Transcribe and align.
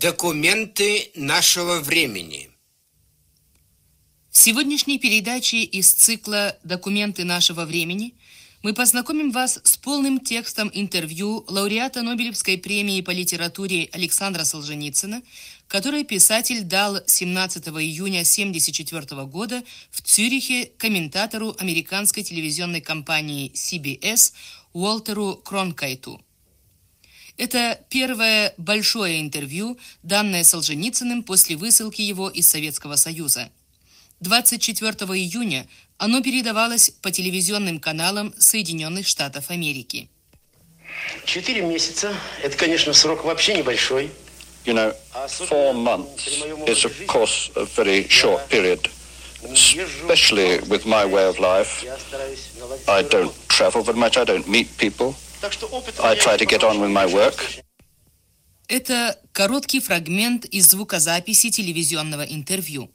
Документы 0.00 1.10
нашего 1.16 1.80
времени. 1.80 2.50
В 4.30 4.38
сегодняшней 4.38 5.00
передаче 5.00 5.64
из 5.64 5.92
цикла 5.92 6.56
«Документы 6.62 7.24
нашего 7.24 7.64
времени» 7.64 8.14
мы 8.62 8.74
познакомим 8.74 9.32
вас 9.32 9.58
с 9.64 9.76
полным 9.76 10.20
текстом 10.20 10.70
интервью 10.72 11.44
лауреата 11.48 12.02
Нобелевской 12.02 12.58
премии 12.58 13.00
по 13.00 13.10
литературе 13.10 13.88
Александра 13.90 14.44
Солженицына, 14.44 15.20
которое 15.66 16.04
писатель 16.04 16.62
дал 16.62 17.00
17 17.04 17.66
июня 17.66 18.20
1974 18.20 19.24
года 19.24 19.64
в 19.90 20.00
Цюрихе 20.02 20.70
комментатору 20.78 21.56
американской 21.58 22.22
телевизионной 22.22 22.82
компании 22.82 23.50
CBS 23.52 24.32
Уолтеру 24.72 25.34
Кронкайту. 25.44 26.22
Это 27.38 27.80
первое 27.88 28.52
большое 28.58 29.20
интервью, 29.20 29.78
данное 30.02 30.42
Солженицыным 30.42 31.22
после 31.22 31.56
высылки 31.56 32.02
его 32.02 32.28
из 32.28 32.48
Советского 32.48 32.96
Союза. 32.96 33.48
24 34.20 34.92
июня 35.16 35.68
оно 35.98 36.20
передавалось 36.20 36.90
по 37.00 37.12
телевизионным 37.12 37.78
каналам 37.78 38.34
Соединенных 38.38 39.06
Штатов 39.06 39.50
Америки. 39.50 40.08
Четыре 41.24 41.62
месяца– 41.62 42.12
это, 42.42 42.56
конечно, 42.56 42.92
срок 42.92 43.24
вообще 43.24 43.54
небольшой. 43.54 44.10
You 44.64 44.74
know, 44.74 44.92
four 45.48 45.72
months 45.72 46.26
is, 46.66 46.84
of 46.84 47.06
course, 47.06 47.50
a 47.54 47.64
very 47.64 48.08
short 48.08 48.48
period, 48.48 48.90
especially 49.44 50.58
with 50.68 50.84
my 50.84 51.06
way 51.06 51.26
of 51.28 51.38
life. 51.38 51.84
I 52.88 53.02
don't 53.04 53.32
travel 53.46 53.82
very 53.82 53.96
much, 53.96 54.16
I 54.16 54.24
don't 54.24 54.48
meet 54.48 54.76
people. 54.76 55.14
I 55.40 56.16
try 56.16 56.36
to 56.36 56.46
get 56.46 56.64
on 56.64 56.80
with 56.80 56.90
my 56.90 57.06
work. 57.06 57.62
Это 58.66 59.18
короткий 59.32 59.80
фрагмент 59.80 60.44
из 60.46 60.66
звукозаписи 60.70 61.50
телевизионного 61.50 62.22
интервью. 62.22 62.90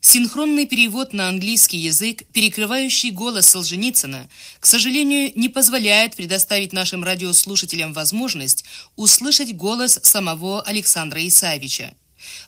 Синхронный 0.00 0.66
перевод 0.66 1.12
на 1.12 1.28
английский 1.28 1.78
язык, 1.78 2.22
перекрывающий 2.32 3.10
голос 3.10 3.46
Солженицына, 3.46 4.28
к 4.60 4.66
сожалению, 4.66 5.32
не 5.34 5.48
позволяет 5.48 6.14
предоставить 6.14 6.72
нашим 6.72 7.02
радиослушателям 7.02 7.92
возможность 7.92 8.64
услышать 8.94 9.56
голос 9.56 9.98
самого 10.02 10.62
Александра 10.62 11.26
Исаевича. 11.26 11.94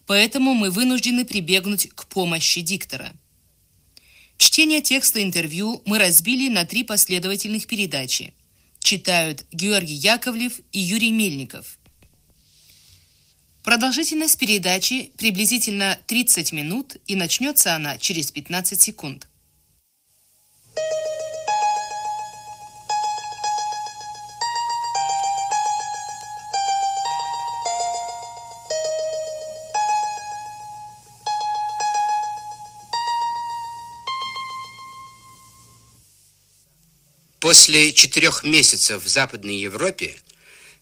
Поэтому 0.06 0.54
мы 0.54 0.70
вынуждены 0.70 1.24
прибегнуть 1.24 1.88
к 1.94 2.06
помощи 2.06 2.60
диктора. 2.60 3.12
Чтение 4.38 4.80
текста 4.80 5.22
интервью 5.22 5.82
мы 5.86 5.98
разбили 5.98 6.48
на 6.48 6.64
три 6.66 6.84
последовательных 6.84 7.66
передачи. 7.66 8.32
Читают 8.86 9.44
Георгий 9.50 9.96
Яковлев 9.96 10.60
и 10.70 10.78
Юрий 10.78 11.10
Мельников. 11.10 11.76
Продолжительность 13.64 14.38
передачи 14.38 15.10
приблизительно 15.18 15.98
30 16.06 16.52
минут 16.52 16.96
и 17.08 17.16
начнется 17.16 17.74
она 17.74 17.98
через 17.98 18.30
15 18.30 18.80
секунд. 18.80 19.26
После 37.46 37.92
четырех 37.92 38.42
месяцев 38.42 39.04
в 39.04 39.06
Западной 39.06 39.58
Европе 39.58 40.16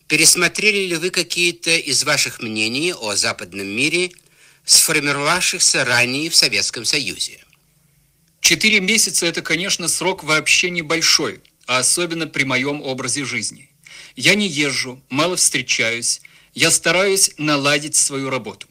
пересмотрели 0.08 0.86
ли 0.86 0.96
вы 0.96 1.10
какие-то 1.10 1.76
из 1.76 2.04
ваших 2.04 2.40
мнений 2.40 2.94
о 2.94 3.14
западном 3.16 3.66
мире, 3.66 4.12
сформировавшихся 4.64 5.84
ранее 5.84 6.30
в 6.30 6.34
Советском 6.34 6.86
Союзе? 6.86 7.44
Четыре 8.40 8.80
месяца– 8.80 9.26
это, 9.30 9.42
конечно, 9.42 9.88
срок 9.88 10.24
вообще 10.24 10.70
небольшой, 10.70 11.42
а 11.66 11.80
особенно 11.80 12.26
при 12.26 12.44
моем 12.44 12.80
образе 12.80 13.26
жизни. 13.26 13.68
Я 14.16 14.34
не 14.34 14.48
езжу, 14.48 15.02
мало 15.10 15.36
встречаюсь, 15.36 16.22
я 16.54 16.70
стараюсь 16.70 17.32
наладить 17.36 17.94
свою 17.94 18.30
работу. 18.30 18.68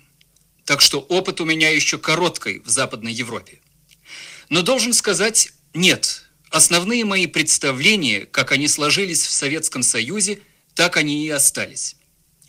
Так 0.65 0.81
что 0.81 0.99
опыт 0.99 1.41
у 1.41 1.45
меня 1.45 1.69
еще 1.69 1.99
короткий 1.99 2.57
в 2.65 2.69
Западной 2.69 3.13
Европе. 3.13 3.59
Но 4.49 4.63
должен 4.63 4.93
сказать, 4.93 5.53
нет, 5.75 6.22
Основные 6.53 7.03
мои 7.03 7.25
представления, 7.25 8.27
как 8.27 8.51
они 8.51 8.67
сложились 8.67 9.25
в 9.25 9.31
Советском 9.31 9.81
Союзе, 9.81 10.39
так 10.75 10.97
они 10.97 11.25
и 11.25 11.29
остались. 11.31 11.95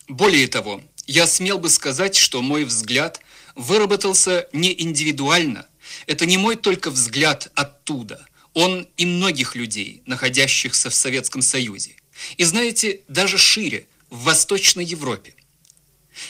Более 0.08 0.46
того, 0.46 0.82
я 1.06 1.26
смел 1.26 1.58
бы 1.58 1.70
сказать, 1.70 2.14
что 2.14 2.42
мой 2.42 2.64
взгляд 2.64 3.22
выработался 3.54 4.46
не 4.52 4.78
индивидуально. 4.78 5.66
Это 6.06 6.26
не 6.26 6.36
мой 6.36 6.56
только 6.56 6.90
взгляд 6.90 7.50
оттуда. 7.54 8.26
Он 8.52 8.86
и 8.98 9.06
многих 9.06 9.54
людей, 9.54 10.02
находящихся 10.04 10.90
в 10.90 10.94
Советском 10.94 11.40
Союзе. 11.40 11.96
И 12.36 12.44
знаете, 12.44 13.00
даже 13.08 13.38
шире, 13.38 13.86
в 14.10 14.24
Восточной 14.24 14.84
Европе. 14.84 15.34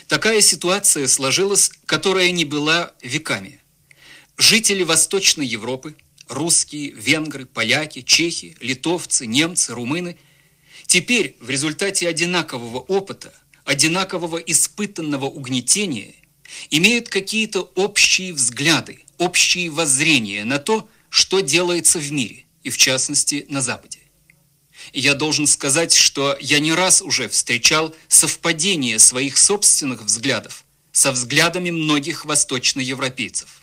Такая 0.06 0.42
ситуация 0.42 1.08
сложилась, 1.08 1.72
которая 1.86 2.30
не 2.30 2.44
была 2.44 2.92
веками. 3.02 3.60
Жители 4.38 4.84
Восточной 4.84 5.46
Европы– 5.46 5.96
русские, 6.28 6.90
венгры, 6.90 7.46
поляки, 7.46 8.02
чехи, 8.02 8.56
литовцы, 8.60 9.26
немцы, 9.26 9.74
румыны. 9.74 10.16
Теперь 10.86 11.36
в 11.40 11.50
результате 11.50 12.08
одинакового 12.08 12.78
опыта, 12.78 13.32
одинакового 13.64 14.38
испытанного 14.38 15.26
угнетения 15.26 16.14
имеют 16.70 17.08
какие-то 17.08 17.62
общие 17.74 18.32
взгляды, 18.32 19.04
общие 19.18 19.70
воззрения 19.70 20.44
на 20.44 20.58
то, 20.58 20.88
что 21.08 21.40
делается 21.40 21.98
в 21.98 22.12
мире, 22.12 22.44
и 22.62 22.70
в 22.70 22.76
частности 22.76 23.46
на 23.48 23.60
Западе. 23.60 24.00
Я 24.92 25.14
должен 25.14 25.46
сказать, 25.46 25.94
что 25.94 26.36
я 26.40 26.58
не 26.58 26.72
раз 26.72 27.00
уже 27.00 27.28
встречал 27.28 27.94
совпадение 28.08 28.98
своих 28.98 29.38
собственных 29.38 30.02
взглядов 30.02 30.64
со 30.92 31.12
взглядами 31.12 31.70
многих 31.70 32.24
восточноевропейцев. 32.24 33.62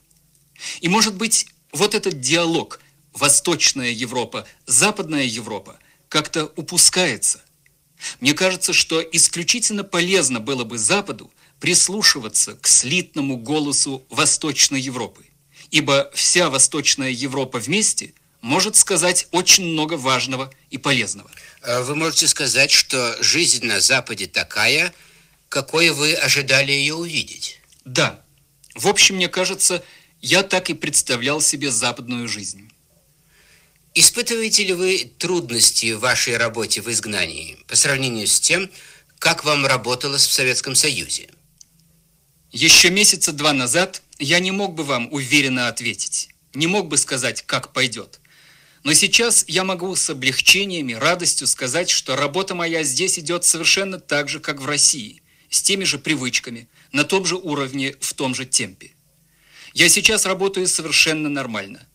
И, 0.82 0.90
может 0.90 1.16
быть, 1.16 1.48
вот 1.72 1.96
этот 1.96 2.20
диалог 2.20 2.80
Восточная 3.14 3.92
Европа, 3.92 4.48
Западная 4.66 5.24
Европа 5.24 5.78
как-то 6.10 6.52
упускается. 6.56 7.42
Мне 8.20 8.34
кажется, 8.34 8.74
что 8.74 9.02
исключительно 9.02 9.84
полезно 9.84 10.40
было 10.40 10.64
бы 10.64 10.78
Западу 10.78 11.32
прислушиваться 11.60 12.56
к 12.56 12.68
слитному 12.68 13.38
голосу 13.38 14.06
Восточной 14.10 14.82
Европы, 14.82 15.26
ибо 15.70 16.10
вся 16.14 16.50
Восточная 16.50 17.12
Европа 17.12 17.60
вместе 17.60 18.14
может 18.42 18.76
сказать 18.76 19.28
очень 19.32 19.66
много 19.66 19.94
важного 19.94 20.52
и 20.72 20.78
полезного. 20.78 21.30
А 21.62 21.82
вы 21.84 21.96
можете 21.96 22.28
сказать, 22.28 22.72
что 22.72 23.16
жизнь 23.22 23.66
на 23.66 23.80
Западе 23.80 24.26
такая, 24.26 24.94
какой 25.48 25.92
вы 25.92 26.14
ожидали 26.16 26.72
ее 26.72 26.96
увидеть? 26.96 27.62
Да. 27.86 28.22
В 28.74 28.88
общем, 28.88 29.18
мне 29.18 29.28
кажется, 29.28 29.84
я 30.22 30.44
так 30.44 30.70
и 30.70 30.74
представлял 30.74 31.42
себе 31.42 31.72
западную 31.72 32.28
жизнь. 32.28 32.72
Испытываете 33.94 34.64
ли 34.64 34.74
вы 34.74 35.12
трудности 35.18 35.94
в 35.94 36.00
вашей 36.00 36.38
работе 36.38 36.82
в 36.82 36.90
изгнании 36.90 37.58
по 37.68 37.76
сравнению 37.76 38.28
с 38.28 38.40
тем, 38.40 38.70
как 39.20 39.44
вам 39.44 39.66
работалось 39.66 40.26
в 40.26 40.32
Советском 40.32 40.76
Союзе? 40.76 41.30
Еще 42.52 42.90
месяца 42.90 43.34
два 43.34 43.54
назад 43.54 44.02
я 44.20 44.40
не 44.40 44.52
мог 44.52 44.76
бы 44.76 44.84
вам 44.84 45.12
уверенно 45.12 45.68
ответить, 45.68 46.30
не 46.54 46.68
мог 46.68 46.88
бы 46.88 46.98
сказать, 46.98 47.42
как 47.46 47.74
пойдет. 47.74 48.20
Но 48.84 48.94
сейчас 48.94 49.46
я 49.48 49.64
могу 49.64 49.96
с 49.96 50.10
облегчением 50.10 50.90
и 50.90 50.94
радостью 50.94 51.48
сказать, 51.48 51.90
что 51.90 52.16
работа 52.16 52.56
моя 52.56 52.84
здесь 52.84 53.20
идет 53.20 53.44
совершенно 53.44 54.00
так 54.00 54.30
же, 54.30 54.40
как 54.40 54.60
в 54.60 54.66
России, 54.66 55.22
с 55.50 55.62
теми 55.62 55.84
же 55.84 56.00
привычками, 56.00 56.68
на 56.92 57.04
том 57.04 57.26
же 57.26 57.36
уровне, 57.36 57.96
в 58.00 58.14
том 58.14 58.34
же 58.34 58.46
темпе. 58.46 58.92
Я 59.74 59.88
сейчас 59.88 60.26
работаю 60.26 60.68
совершенно 60.68 61.30
нормально. 61.30 61.86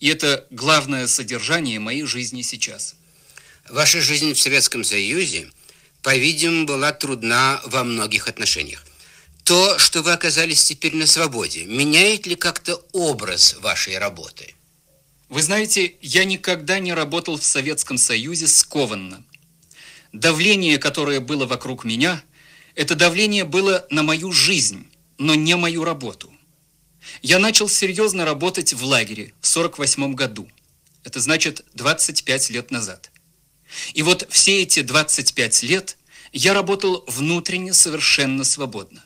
И 0.00 0.08
это 0.08 0.46
главное 0.50 1.06
содержание 1.06 1.80
моей 1.80 2.04
жизни 2.04 2.42
сейчас. 2.42 2.94
Ваша 3.68 4.00
жизнь 4.00 4.34
в 4.34 4.40
Советском 4.40 4.84
Союзе, 4.84 5.48
по-видимому, 6.02 6.66
была 6.66 6.92
трудна 6.92 7.60
во 7.64 7.82
многих 7.82 8.28
отношениях. 8.28 8.84
То, 9.44 9.78
что 9.78 10.02
вы 10.02 10.12
оказались 10.12 10.64
теперь 10.64 10.94
на 10.94 11.06
свободе, 11.06 11.64
меняет 11.64 12.26
ли 12.26 12.34
как-то 12.34 12.76
образ 12.92 13.56
вашей 13.60 13.98
работы? 13.98 14.54
Вы 15.28 15.42
знаете, 15.42 15.96
я 16.00 16.24
никогда 16.24 16.78
не 16.78 16.92
работал 16.92 17.38
в 17.38 17.44
Советском 17.44 17.98
Союзе 17.98 18.46
скованно. 18.46 19.24
Давление, 20.12 20.78
которое 20.78 21.20
было 21.20 21.46
вокруг 21.46 21.84
меня, 21.84 22.22
это 22.74 22.94
давление 22.94 23.44
было 23.44 23.86
на 23.90 24.02
мою 24.02 24.32
жизнь, 24.32 24.86
но 25.18 25.34
не 25.34 25.56
мою 25.56 25.84
работу. 25.84 26.33
Я 27.22 27.38
начал 27.38 27.68
серьезно 27.68 28.24
работать 28.24 28.72
в 28.72 28.84
лагере 28.84 29.32
в 29.40 29.46
48 29.46 30.14
году. 30.14 30.48
Это 31.04 31.20
значит 31.20 31.64
25 31.74 32.50
лет 32.50 32.70
назад. 32.70 33.10
И 33.92 34.02
вот 34.02 34.26
все 34.30 34.62
эти 34.62 34.82
25 34.82 35.62
лет 35.64 35.96
я 36.32 36.54
работал 36.54 37.04
внутренне 37.06 37.72
совершенно 37.72 38.44
свободно. 38.44 39.04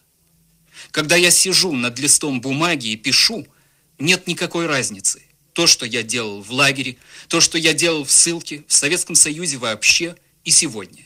Когда 0.90 1.16
я 1.16 1.30
сижу 1.30 1.72
над 1.72 1.98
листом 1.98 2.40
бумаги 2.40 2.88
и 2.88 2.96
пишу, 2.96 3.46
нет 3.98 4.26
никакой 4.26 4.66
разницы. 4.66 5.22
То, 5.52 5.66
что 5.66 5.84
я 5.84 6.02
делал 6.02 6.40
в 6.40 6.52
лагере, 6.52 6.96
то, 7.28 7.40
что 7.40 7.58
я 7.58 7.72
делал 7.72 8.04
в 8.04 8.12
ссылке, 8.12 8.64
в 8.68 8.72
Советском 8.72 9.16
Союзе 9.16 9.56
вообще 9.56 10.16
и 10.44 10.50
сегодня. 10.50 11.04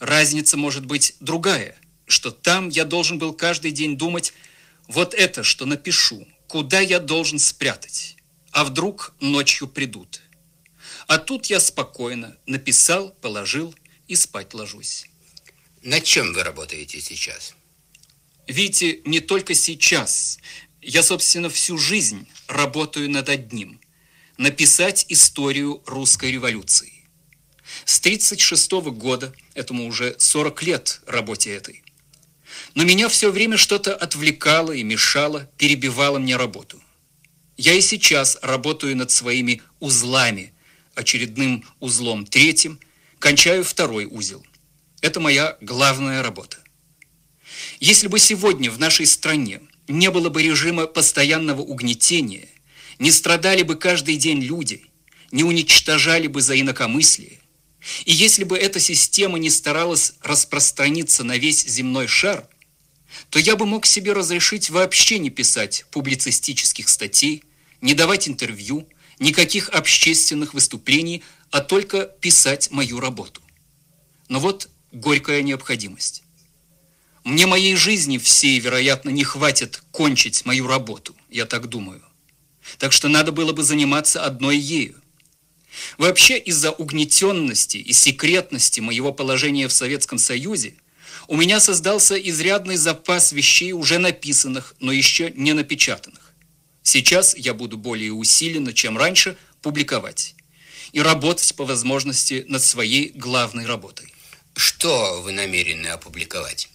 Разница 0.00 0.56
может 0.56 0.84
быть 0.84 1.14
другая, 1.20 1.76
что 2.06 2.32
там 2.32 2.68
я 2.68 2.84
должен 2.84 3.18
был 3.18 3.32
каждый 3.32 3.70
день 3.70 3.96
думать, 3.96 4.34
вот 4.92 5.14
это, 5.14 5.42
что 5.42 5.64
напишу, 5.64 6.28
куда 6.46 6.80
я 6.80 7.00
должен 7.00 7.38
спрятать, 7.38 8.16
а 8.50 8.62
вдруг 8.64 9.14
ночью 9.20 9.66
придут. 9.66 10.20
А 11.06 11.16
тут 11.16 11.46
я 11.46 11.60
спокойно 11.60 12.36
написал, 12.46 13.10
положил 13.22 13.74
и 14.06 14.16
спать 14.16 14.52
ложусь. 14.52 15.06
На 15.82 16.00
чем 16.00 16.34
вы 16.34 16.42
работаете 16.42 17.00
сейчас? 17.00 17.54
Видите, 18.46 19.00
не 19.06 19.20
только 19.20 19.54
сейчас. 19.54 20.38
Я, 20.82 21.02
собственно, 21.02 21.48
всю 21.48 21.78
жизнь 21.78 22.28
работаю 22.46 23.08
над 23.08 23.30
одним– 23.30 23.80
написать 24.36 25.06
историю 25.08 25.82
русской 25.86 26.32
революции. 26.32 26.92
С 27.86 27.98
1936 27.98 28.72
года, 28.94 29.32
этому 29.54 29.86
уже 29.86 30.16
40 30.18 30.62
лет 30.64 31.00
работе 31.06 31.54
этой. 31.54 31.82
Но 32.74 32.84
меня 32.84 33.08
все 33.08 33.30
время 33.30 33.56
что-то 33.56 33.94
отвлекало 33.94 34.72
и 34.72 34.82
мешало, 34.82 35.50
перебивало 35.58 36.18
мне 36.18 36.36
работу. 36.36 36.82
Я 37.56 37.74
и 37.74 37.80
сейчас 37.80 38.38
работаю 38.42 38.96
над 38.96 39.10
своими 39.10 39.62
узлами, 39.78 40.52
очередным 40.94 41.64
узлом 41.80 42.26
третьим, 42.26 42.80
кончаю 43.18 43.64
второй 43.64 44.06
узел. 44.06 44.44
Это 45.00 45.20
моя 45.20 45.56
главная 45.60 46.22
работа. 46.22 46.58
Если 47.78 48.08
бы 48.08 48.18
сегодня 48.18 48.70
в 48.70 48.78
нашей 48.78 49.06
стране 49.06 49.60
не 49.88 50.10
было 50.10 50.28
бы 50.28 50.42
режима 50.42 50.86
постоянного 50.86 51.60
угнетения, 51.60 52.48
не 52.98 53.10
страдали 53.10 53.62
бы 53.62 53.76
каждый 53.76 54.16
день 54.16 54.40
люди, 54.40 54.84
не 55.30 55.44
уничтожали 55.44 56.26
бы 56.26 56.40
за 56.40 56.58
инакомыслие, 56.60 57.41
и 58.04 58.12
если 58.12 58.44
бы 58.44 58.56
эта 58.56 58.80
система 58.80 59.38
не 59.38 59.50
старалась 59.50 60.14
распространиться 60.22 61.24
на 61.24 61.36
весь 61.36 61.64
земной 61.64 62.06
шар, 62.06 62.46
то 63.30 63.38
я 63.38 63.56
бы 63.56 63.66
мог 63.66 63.86
себе 63.86 64.12
разрешить 64.12 64.70
вообще 64.70 65.18
не 65.18 65.30
писать 65.30 65.84
публицистических 65.90 66.88
статей, 66.88 67.42
не 67.80 67.94
давать 67.94 68.28
интервью, 68.28 68.88
никаких 69.18 69.68
общественных 69.70 70.54
выступлений, 70.54 71.22
а 71.50 71.60
только 71.60 72.04
писать 72.06 72.70
мою 72.70 73.00
работу. 73.00 73.42
Но 74.28 74.40
вот 74.40 74.68
горькая 74.92 75.42
необходимость. 75.42 76.22
Мне 77.24 77.46
моей 77.46 77.76
жизни 77.76 78.18
всей, 78.18 78.58
вероятно, 78.58 79.10
не 79.10 79.24
хватит 79.24 79.82
кончить 79.90 80.44
мою 80.44 80.66
работу, 80.66 81.14
я 81.30 81.46
так 81.46 81.68
думаю. 81.68 82.02
Так 82.78 82.92
что 82.92 83.08
надо 83.08 83.32
было 83.32 83.52
бы 83.52 83.62
заниматься 83.62 84.24
одной 84.24 84.56
ею. 84.56 85.01
Вообще 85.98 86.38
из-за 86.38 86.70
угнетенности 86.70 87.76
и 87.76 87.92
секретности 87.92 88.80
моего 88.80 89.12
положения 89.12 89.68
в 89.68 89.72
Советском 89.72 90.18
Союзе 90.18 90.74
у 91.28 91.36
меня 91.36 91.60
создался 91.60 92.16
изрядный 92.16 92.76
запас 92.76 93.32
вещей, 93.32 93.72
уже 93.72 93.98
написанных, 93.98 94.74
но 94.80 94.92
еще 94.92 95.30
не 95.30 95.52
напечатанных. 95.52 96.32
Сейчас 96.82 97.36
я 97.36 97.54
буду 97.54 97.78
более 97.78 98.12
усиленно, 98.12 98.72
чем 98.72 98.98
раньше, 98.98 99.36
публиковать 99.60 100.34
и 100.92 101.00
работать 101.00 101.54
по 101.54 101.64
возможности 101.64 102.44
над 102.48 102.62
своей 102.62 103.10
главной 103.10 103.66
работой. 103.66 104.12
Что 104.54 105.22
вы 105.22 105.32
намерены 105.32 105.86
опубликовать? 105.86 106.68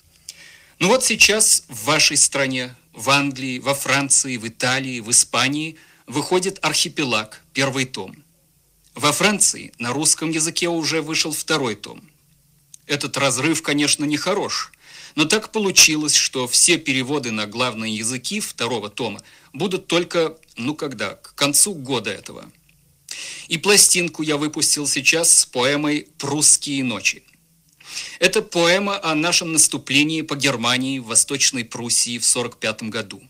Ну 0.79 0.87
вот 0.87 1.03
сейчас 1.03 1.63
в 1.67 1.83
вашей 1.83 2.17
стране, 2.17 2.75
в 2.93 3.09
Англии, 3.09 3.59
во 3.59 3.75
Франции, 3.75 4.37
в 4.37 4.47
Италии, 4.47 5.01
в 5.01 5.11
Испании 5.11 5.75
выходит 6.07 6.57
«Архипелаг», 6.61 7.43
первый 7.53 7.85
том– 7.85 8.15
во 8.97 9.11
Франции 9.11 9.71
на 9.77 9.93
русском 9.93 10.31
языке 10.31 10.67
уже 10.69 11.03
вышел 11.03 11.31
второй 11.31 11.75
том. 11.75 12.01
Этот 12.87 13.15
разрыв, 13.15 13.61
конечно, 13.61 14.05
не 14.05 14.17
хорош, 14.17 14.71
но 15.13 15.25
так 15.25 15.51
получилось, 15.51 16.15
что 16.15 16.47
все 16.47 16.79
переводы 16.79 17.29
на 17.29 17.45
главные 17.45 17.95
языки 17.95 18.39
второго 18.39 18.89
тома 18.89 19.21
будут 19.53 19.85
только, 19.85 20.35
ну 20.55 20.73
когда, 20.73 21.13
к 21.13 21.35
концу 21.35 21.75
года 21.75 22.09
этого. 22.09 22.51
И 23.47 23.59
пластинку 23.59 24.23
я 24.23 24.35
выпустил 24.35 24.87
сейчас 24.87 25.31
с 25.31 25.45
поэмой 25.45 26.07
«Прусские 26.17 26.83
ночи». 26.83 27.23
Это 28.19 28.41
поэма 28.41 28.99
о 29.03 29.13
нашем 29.13 29.53
наступлении 29.53 30.23
по 30.23 30.35
Германии 30.35 30.97
в 30.97 31.05
Восточной 31.05 31.65
Пруссии 31.65 32.17
в 32.17 32.25
1945 32.27 32.89
году. 32.89 33.21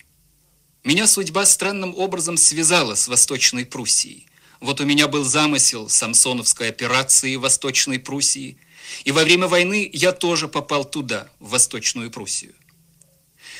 Меня 0.85 1.07
судьба 1.07 1.45
странным 1.45 1.93
образом 1.97 2.37
связала 2.37 2.95
с 2.95 3.09
Восточной 3.09 3.65
Пруссией. 3.65 4.26
Вот 4.59 4.81
у 4.81 4.85
меня 4.85 5.07
был 5.07 5.23
замысел 5.23 5.87
Самсоновской 5.87 6.69
операции 6.69 7.35
в 7.35 7.41
Восточной 7.41 7.99
Пруссии, 7.99 8.57
и 9.03 9.11
во 9.11 9.23
время 9.23 9.47
войны 9.47 9.89
я 9.93 10.11
тоже 10.11 10.47
попал 10.47 10.85
туда, 10.85 11.29
в 11.39 11.49
Восточную 11.49 12.09
Пруссию. 12.09 12.55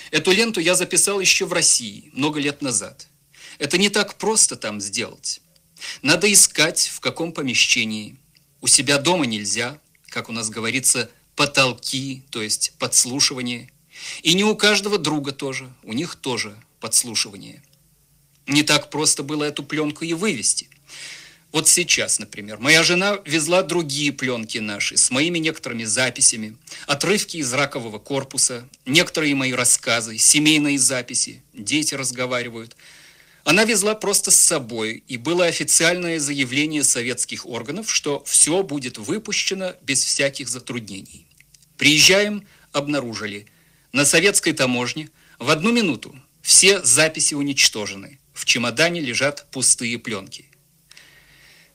Эту 0.10 0.32
ленту 0.32 0.60
я 0.60 0.74
записал 0.74 1.20
еще 1.20 1.46
в 1.46 1.54
России, 1.54 2.10
много 2.14 2.40
лет 2.40 2.62
назад. 2.62 3.08
Это 3.60 3.78
не 3.78 3.90
так 3.90 4.16
просто 4.16 4.56
там 4.56 4.82
сделать. 4.82 5.42
Надо 6.02 6.32
искать, 6.32 6.90
в 6.94 7.00
каком 7.00 7.32
помещении. 7.32 8.18
У 8.62 8.68
себя 8.68 8.98
дома 8.98 9.26
нельзя, 9.26 9.80
как 10.08 10.30
у 10.30 10.32
нас 10.32 10.50
говорится, 10.50 11.12
потолки, 11.36 12.24
то 12.32 12.42
есть 12.42 12.74
подслушивание. 12.80 13.70
И 14.24 14.34
не 14.34 14.44
у 14.44 14.56
каждого 14.56 14.98
друга 14.98 15.32
тоже, 15.32 15.72
у 15.84 15.94
них 15.94 16.16
тоже 16.16 16.58
подслушивание. 16.80 17.62
Не 18.48 18.64
так 18.64 18.90
просто 18.90 19.22
было 19.24 19.44
эту 19.44 19.62
пленку 19.62 20.04
и 20.04 20.14
вывести– 20.14 20.70
вот 21.52 21.68
сейчас, 21.68 22.20
например, 22.20 22.60
моя 22.60 22.84
жена 22.84 23.20
везла 23.26 23.64
другие 23.64 24.12
пленки 24.12 24.58
наши 24.58 24.98
с 24.98 25.10
моими 25.12 25.40
некоторыми 25.40 25.86
записями, 25.86 26.58
отрывки 26.88 27.38
из 27.38 27.54
ракового 27.54 28.00
корпуса, 28.00 28.68
некоторые 28.86 29.34
мои 29.34 29.54
рассказы, 29.54 30.18
семейные 30.18 30.78
записи, 30.78 31.42
дети 31.54 31.96
разговаривают. 31.96 32.76
Она 33.46 33.64
везла 33.64 33.96
просто 33.96 34.30
с 34.30 34.36
собой, 34.36 35.04
и 35.08 35.16
было 35.16 35.46
официальное 35.46 36.20
заявление 36.20 36.84
советских 36.84 37.46
органов, 37.46 37.90
что 37.90 38.22
все 38.26 38.62
будет 38.62 38.98
выпущено 38.98 39.74
без 39.82 40.04
всяких 40.04 40.50
затруднений. 40.50 41.28
Приезжаем, 41.78 42.46
обнаружили. 42.74 43.48
На 43.94 44.06
советской 44.06 44.52
таможне 44.52 45.10
в 45.40 45.50
одну 45.50 45.72
минуту 45.72 46.14
все 46.42 46.84
записи 46.84 47.36
уничтожены. 47.36 48.20
В 48.34 48.44
чемодане 48.44 49.00
лежат 49.00 49.48
пустые 49.50 49.98
пленки. 49.98 50.47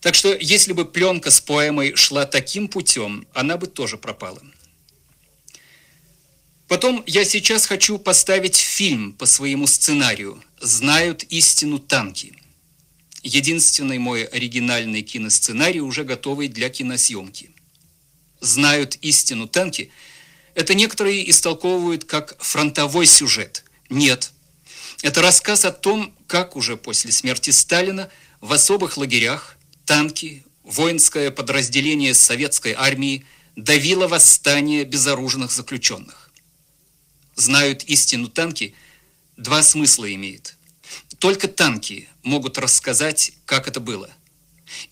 Так 0.02 0.14
что, 0.16 0.34
если 0.34 0.72
бы 0.72 0.84
пленка 0.84 1.30
с 1.30 1.40
поэмой 1.40 1.94
шла 1.94 2.26
таким 2.26 2.68
путем, 2.68 3.26
она 3.32 3.56
бы 3.56 3.68
тоже 3.68 3.96
пропала. 3.96 4.42
Потом 6.66 7.04
я 7.06 7.24
сейчас 7.24 7.66
хочу 7.66 7.98
поставить 7.98 8.56
фильм 8.56 9.12
по 9.12 9.26
своему 9.26 9.66
сценарию 9.66 10.42
«Знают 10.60 11.22
истину 11.24 11.78
танки». 11.78 12.34
Единственный 13.22 13.98
мой 13.98 14.24
оригинальный 14.24 15.02
киносценарий, 15.02 15.80
уже 15.80 16.02
готовый 16.02 16.48
для 16.48 16.68
киносъемки. 16.68 17.50
«Знают 18.40 18.96
истину 19.02 19.46
танки»– 19.46 19.92
это 20.54 20.74
некоторые 20.74 21.30
истолковывают 21.30 22.04
как 22.04 22.36
фронтовой 22.42 23.06
сюжет. 23.06 23.64
Нет. 23.88 24.32
Это 25.02 25.22
рассказ 25.22 25.64
о 25.64 25.72
том, 25.72 26.14
как 26.26 26.56
уже 26.56 26.76
после 26.76 27.12
смерти 27.12 27.50
Сталина 27.50 28.10
в 28.40 28.52
особых 28.52 28.96
лагерях 28.96 29.56
танки, 29.92 30.42
воинское 30.62 31.30
подразделение 31.30 32.14
советской 32.14 32.72
армии 32.72 33.26
давило 33.56 34.08
восстание 34.08 34.84
безоружных 34.84 35.52
заключенных. 35.52 36.30
Знают 37.34 37.82
истину 37.84 38.28
танки, 38.28 38.74
два 39.36 39.62
смысла 39.62 40.10
имеет. 40.14 40.56
Только 41.18 41.46
танки 41.46 42.08
могут 42.22 42.56
рассказать, 42.56 43.32
как 43.44 43.68
это 43.68 43.80
было. 43.80 44.08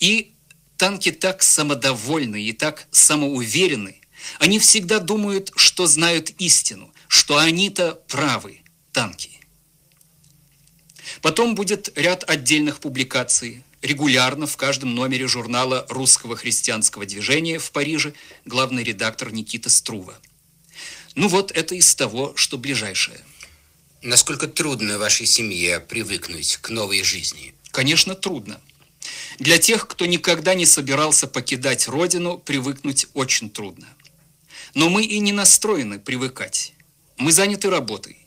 И 0.00 0.34
танки 0.76 1.12
так 1.12 1.42
самодовольны 1.42 2.42
и 2.42 2.52
так 2.52 2.86
самоуверены, 2.90 4.02
они 4.38 4.58
всегда 4.58 4.98
думают, 4.98 5.50
что 5.56 5.86
знают 5.86 6.28
истину, 6.36 6.92
что 7.08 7.38
они-то 7.38 7.94
правы, 8.06 8.60
танки. 8.92 9.40
Потом 11.22 11.54
будет 11.54 11.90
ряд 11.96 12.28
отдельных 12.28 12.80
публикаций, 12.80 13.64
регулярно 13.82 14.46
в 14.46 14.56
каждом 14.56 14.94
номере 14.94 15.26
журнала 15.26 15.86
русского 15.88 16.36
христианского 16.36 17.06
движения 17.06 17.58
в 17.58 17.70
Париже 17.72 18.14
главный 18.44 18.82
редактор 18.82 19.32
Никита 19.32 19.70
Струва. 19.70 20.18
Ну 21.14 21.28
вот 21.28 21.50
это 21.52 21.74
из 21.74 21.94
того, 21.94 22.32
что 22.36 22.58
ближайшее. 22.58 23.20
Насколько 24.02 24.48
трудно 24.48 24.98
вашей 24.98 25.26
семье 25.26 25.80
привыкнуть 25.80 26.58
к 26.58 26.70
новой 26.70 27.02
жизни? 27.02 27.54
Конечно, 27.70 28.14
трудно. 28.14 28.60
Для 29.38 29.58
тех, 29.58 29.86
кто 29.86 30.06
никогда 30.06 30.54
не 30.54 30.66
собирался 30.66 31.26
покидать 31.26 31.88
родину, 31.88 32.38
привыкнуть 32.38 33.06
очень 33.14 33.50
трудно. 33.50 33.88
Но 34.74 34.88
мы 34.88 35.04
и 35.04 35.18
не 35.18 35.32
настроены 35.32 35.98
привыкать. 35.98 36.72
Мы 37.16 37.32
заняты 37.32 37.70
работой. 37.70 38.18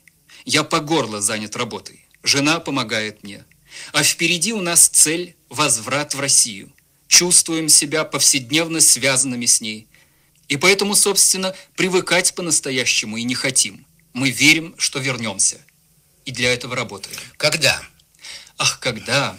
Я 0.46 0.64
по 0.64 0.80
горло 0.80 1.22
занят 1.22 1.56
работой. 1.56 2.06
Жена 2.22 2.60
помогает 2.60 3.24
мне. 3.24 3.46
А 3.92 4.04
впереди 4.04 4.54
у 4.54 4.62
нас 4.62 4.88
цель– 4.88 5.36
возврат 5.54 6.16
в 6.16 6.20
Россию. 6.20 6.72
Чувствуем 7.08 7.70
себя 7.70 8.04
повседневно 8.04 8.82
связанными 8.82 9.46
с 9.46 9.62
ней. 9.62 9.88
И 10.48 10.58
поэтому, 10.58 10.96
собственно, 10.96 11.56
привыкать 11.76 12.34
по-настоящему 12.36 13.18
и 13.18 13.24
не 13.24 13.36
хотим. 13.36 13.86
Мы 14.14 14.32
верим, 14.32 14.76
что 14.78 15.00
вернемся. 15.00 15.58
И 16.26 16.32
для 16.32 16.54
этого 16.54 16.76
работаем. 16.76 17.18
Когда? 17.38 17.82
Ах, 18.58 18.80
когда? 18.80 19.38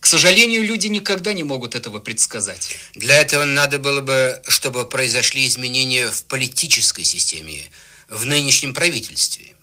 К 0.00 0.06
сожалению, 0.06 0.64
люди 0.64 0.88
никогда 0.88 1.32
не 1.32 1.44
могут 1.44 1.74
этого 1.74 1.98
предсказать. 2.00 2.76
Для 2.94 3.16
этого 3.16 3.44
надо 3.44 3.78
было 3.78 4.00
бы, 4.00 4.42
чтобы 4.48 4.86
произошли 4.86 5.46
изменения 5.46 6.10
в 6.10 6.24
политической 6.24 7.04
системе, 7.04 7.62
в 8.08 8.26
нынешнем 8.26 8.74
правительстве. 8.74 9.54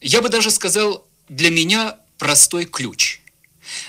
Я 0.00 0.22
бы 0.22 0.30
даже 0.30 0.50
сказал, 0.50 1.06
для 1.28 1.50
меня 1.50 1.98
простой 2.18 2.64
ключ. 2.64 3.20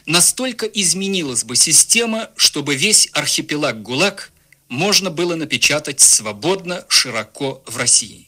Настолько 0.06 0.66
изменилась 0.66 1.44
бы 1.44 1.56
система, 1.56 2.30
чтобы 2.36 2.76
весь 2.76 3.10
архипелаг 3.14 3.82
ГУЛАГ 3.82 4.32
можно 4.70 5.10
было 5.10 5.36
напечатать 5.36 6.00
свободно, 6.00 6.86
широко 6.90 7.62
в 7.66 7.78
России. 7.78 8.28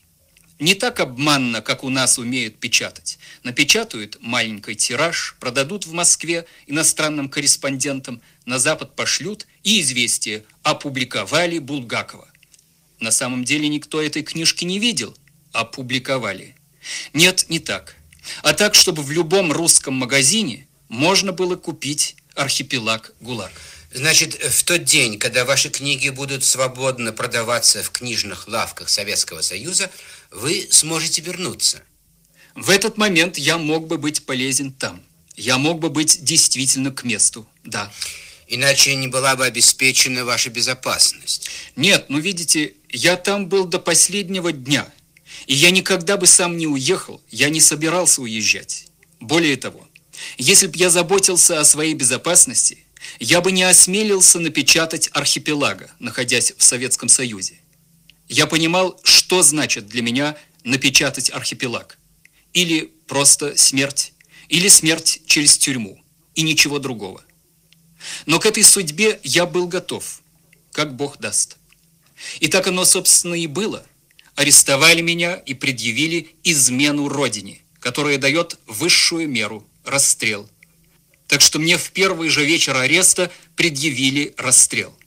Не 0.60 0.76
так 0.76 1.00
обманно, 1.00 1.62
как 1.62 1.86
у 1.86 1.90
нас 1.90 2.18
умеют 2.18 2.60
печатать. 2.60 3.18
Напечатают 3.44 4.18
маленький 4.20 4.76
тираж, 4.76 5.38
продадут 5.40 5.86
в 5.86 5.94
Москве 5.94 6.46
иностранным 6.68 7.30
корреспондентам, 7.30 8.22
на 8.46 8.60
Запад 8.60 8.94
пошлют 8.94 9.48
и 9.64 9.80
известие 9.80 10.44
опубликовали 10.64 11.60
Булгакова. 11.60 12.28
На 13.00 13.12
самом 13.12 13.46
деле 13.46 13.70
никто 13.70 14.02
этой 14.02 14.22
книжки 14.22 14.66
не 14.66 14.80
видел, 14.80 15.16
опубликовали. 15.54 16.56
Нет, 17.14 17.46
не 17.48 17.60
так. 17.60 17.96
А 18.44 18.54
так, 18.54 18.76
чтобы 18.76 19.02
в 19.02 19.12
любом 19.12 19.54
русском 19.54 19.94
магазине 19.94 20.68
можно 20.90 21.32
было 21.32 21.56
купить 21.56 22.16
архипелаг 22.36 23.14
ГУЛАГ. 23.22 23.52
Значит, 23.92 24.36
в 24.36 24.64
тот 24.64 24.84
день, 24.84 25.18
когда 25.18 25.46
ваши 25.46 25.70
книги 25.70 26.10
будут 26.10 26.44
свободно 26.44 27.12
продаваться 27.12 27.82
в 27.82 27.90
книжных 27.90 28.48
лавках 28.48 28.90
Советского 28.90 29.42
Союза, 29.42 29.90
вы 30.32 30.68
сможете 30.70 31.22
вернуться. 31.22 31.82
В 32.56 32.70
этот 32.70 32.98
момент 32.98 33.38
я 33.38 33.58
мог 33.58 33.88
бы 33.88 33.98
быть 33.98 34.26
полезен 34.26 34.72
там. 34.72 35.02
Я 35.36 35.58
мог 35.58 35.80
бы 35.80 35.90
быть 35.90 36.24
действительно 36.24 36.92
к 36.92 37.04
месту, 37.04 37.48
да. 37.64 37.92
Иначе 38.48 38.96
не 38.96 39.08
была 39.08 39.36
бы 39.36 39.46
обеспечена 39.46 40.26
ваша 40.26 40.50
безопасность. 40.50 41.50
Нет, 41.76 42.06
ну 42.10 42.20
видите, 42.20 42.74
я 42.90 43.16
там 43.16 43.48
был 43.48 43.66
до 43.66 43.80
последнего 43.80 44.52
дня. 44.52 44.88
И 45.48 45.56
я 45.56 45.72
никогда 45.72 46.18
бы 46.18 46.28
сам 46.28 46.58
не 46.58 46.68
уехал, 46.68 47.22
я 47.30 47.50
не 47.50 47.62
собирался 47.62 48.22
уезжать. 48.22 48.88
Более 49.20 49.56
того, 49.56 49.88
если 50.38 50.68
бы 50.68 50.78
я 50.78 50.90
заботился 50.90 51.60
о 51.60 51.66
своей 51.66 51.94
безопасности, 51.94 52.86
я 53.20 53.42
бы 53.42 53.52
не 53.52 53.64
осмелился 53.64 54.40
напечатать 54.40 55.10
архипелага, 55.14 55.92
находясь 56.00 56.54
в 56.58 56.64
Советском 56.64 57.10
Союзе. 57.10 57.60
Я 58.28 58.46
понимал, 58.46 59.00
что 59.04 59.42
значит 59.42 59.88
для 59.88 60.02
меня 60.02 60.38
напечатать 60.64 61.32
архипелаг. 61.32 61.98
Или 62.54 62.92
просто 63.08 63.58
смерть, 63.58 64.14
или 64.50 64.68
смерть 64.68 65.22
через 65.26 65.58
тюрьму, 65.58 66.04
и 66.36 66.42
ничего 66.42 66.80
другого. 66.80 67.24
Но 68.26 68.40
к 68.40 68.46
этой 68.46 68.64
судьбе 68.64 69.20
я 69.24 69.46
был 69.46 69.68
готов, 69.68 70.22
как 70.72 70.96
Бог 70.96 71.20
даст. 71.20 71.58
И 72.40 72.48
так 72.48 72.68
оно, 72.68 72.86
собственно, 72.86 73.36
и 73.36 73.48
было. 73.48 73.86
Арестовали 74.36 75.02
меня 75.02 75.36
и 75.36 75.54
предъявили 75.54 76.36
измену 76.44 77.08
Родине, 77.08 77.62
которая 77.80 78.18
дает 78.18 78.58
высшую 78.68 79.30
меру– 79.30 79.66
расстрел. 79.90 80.50
Так 81.28 81.42
что 81.42 81.60
мне 81.60 81.78
в 81.78 81.92
первый 81.92 82.30
же 82.30 82.46
вечер 82.46 82.76
ареста 82.76 83.32
предъявили 83.56 84.34
расстрел. 84.38 84.98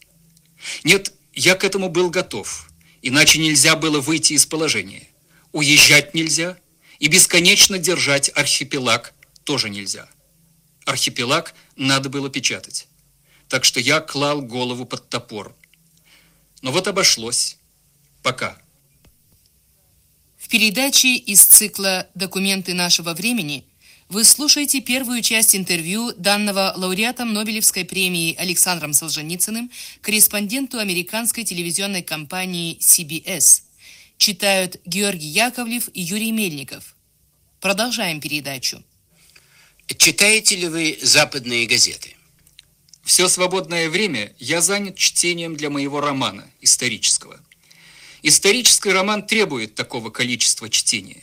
Нет, 0.84 1.12
я 1.32 1.54
к 1.54 1.64
этому 1.64 1.88
был 1.88 2.10
готов– 2.10 2.68
Иначе 3.02 3.40
нельзя 3.40 3.74
было 3.74 4.00
выйти 4.00 4.34
из 4.34 4.46
положения. 4.46 5.08
Уезжать 5.50 6.14
нельзя, 6.14 6.56
и 7.00 7.08
бесконечно 7.08 7.76
держать 7.78 8.30
архипелаг 8.34 9.12
тоже 9.42 9.68
нельзя. 9.68 10.08
Архипелаг 10.86 11.52
надо 11.76 12.08
было 12.08 12.30
печатать. 12.30 12.86
Так 13.48 13.64
что 13.64 13.80
я 13.80 14.00
клал 14.00 14.40
голову 14.40 14.86
под 14.86 15.08
топор. 15.08 15.54
Но 16.62 16.70
вот 16.70 16.86
обошлось. 16.86 17.58
Пока. 18.22 18.56
В 20.38 20.48
передаче 20.48 21.16
из 21.16 21.44
цикла 21.44 22.06
«Документы 22.14 22.72
нашего 22.72 23.14
времени» 23.14 23.66
Вы 24.12 24.24
слушаете 24.24 24.82
первую 24.82 25.22
часть 25.22 25.56
интервью 25.56 26.12
данного 26.12 26.74
лауреатом 26.76 27.32
Нобелевской 27.32 27.86
премии 27.86 28.34
Александром 28.34 28.92
Солженицыным, 28.92 29.70
корреспонденту 30.02 30.78
американской 30.78 31.44
телевизионной 31.44 32.02
компании 32.02 32.76
CBS. 32.78 33.62
Читают 34.18 34.76
Георгий 34.84 35.28
Яковлев 35.28 35.88
и 35.94 36.02
Юрий 36.02 36.30
Мельников. 36.30 36.94
Продолжаем 37.58 38.20
передачу. 38.20 38.84
Читаете 39.96 40.56
ли 40.56 40.68
вы 40.68 40.98
западные 41.00 41.66
газеты? 41.66 42.14
Все 43.04 43.28
свободное 43.28 43.88
время 43.88 44.34
я 44.38 44.60
занят 44.60 44.94
чтением 44.94 45.56
для 45.56 45.70
моего 45.70 46.02
романа 46.02 46.50
исторического. 46.60 47.40
Исторический 48.20 48.90
роман 48.90 49.26
требует 49.26 49.74
такого 49.74 50.10
количества 50.10 50.68
чтения. 50.68 51.22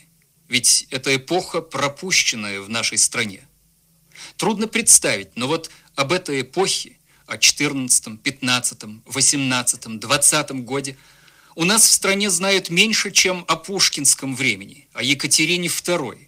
Ведь 0.50 0.88
это 0.90 1.14
эпоха, 1.14 1.60
пропущенная 1.60 2.60
в 2.60 2.68
нашей 2.68 2.98
стране. 2.98 3.46
Трудно 4.36 4.66
представить, 4.66 5.36
но 5.36 5.46
вот 5.46 5.70
об 5.94 6.10
этой 6.10 6.40
эпохе, 6.40 6.98
о 7.26 7.38
14, 7.38 8.20
15, 8.20 8.78
18, 9.06 10.00
20 10.00 10.50
годе, 10.64 10.96
у 11.54 11.64
нас 11.64 11.86
в 11.86 11.92
стране 11.92 12.30
знают 12.30 12.68
меньше, 12.68 13.12
чем 13.12 13.44
о 13.46 13.54
пушкинском 13.54 14.34
времени, 14.34 14.88
о 14.92 15.04
Екатерине 15.04 15.68
II. 15.68 16.26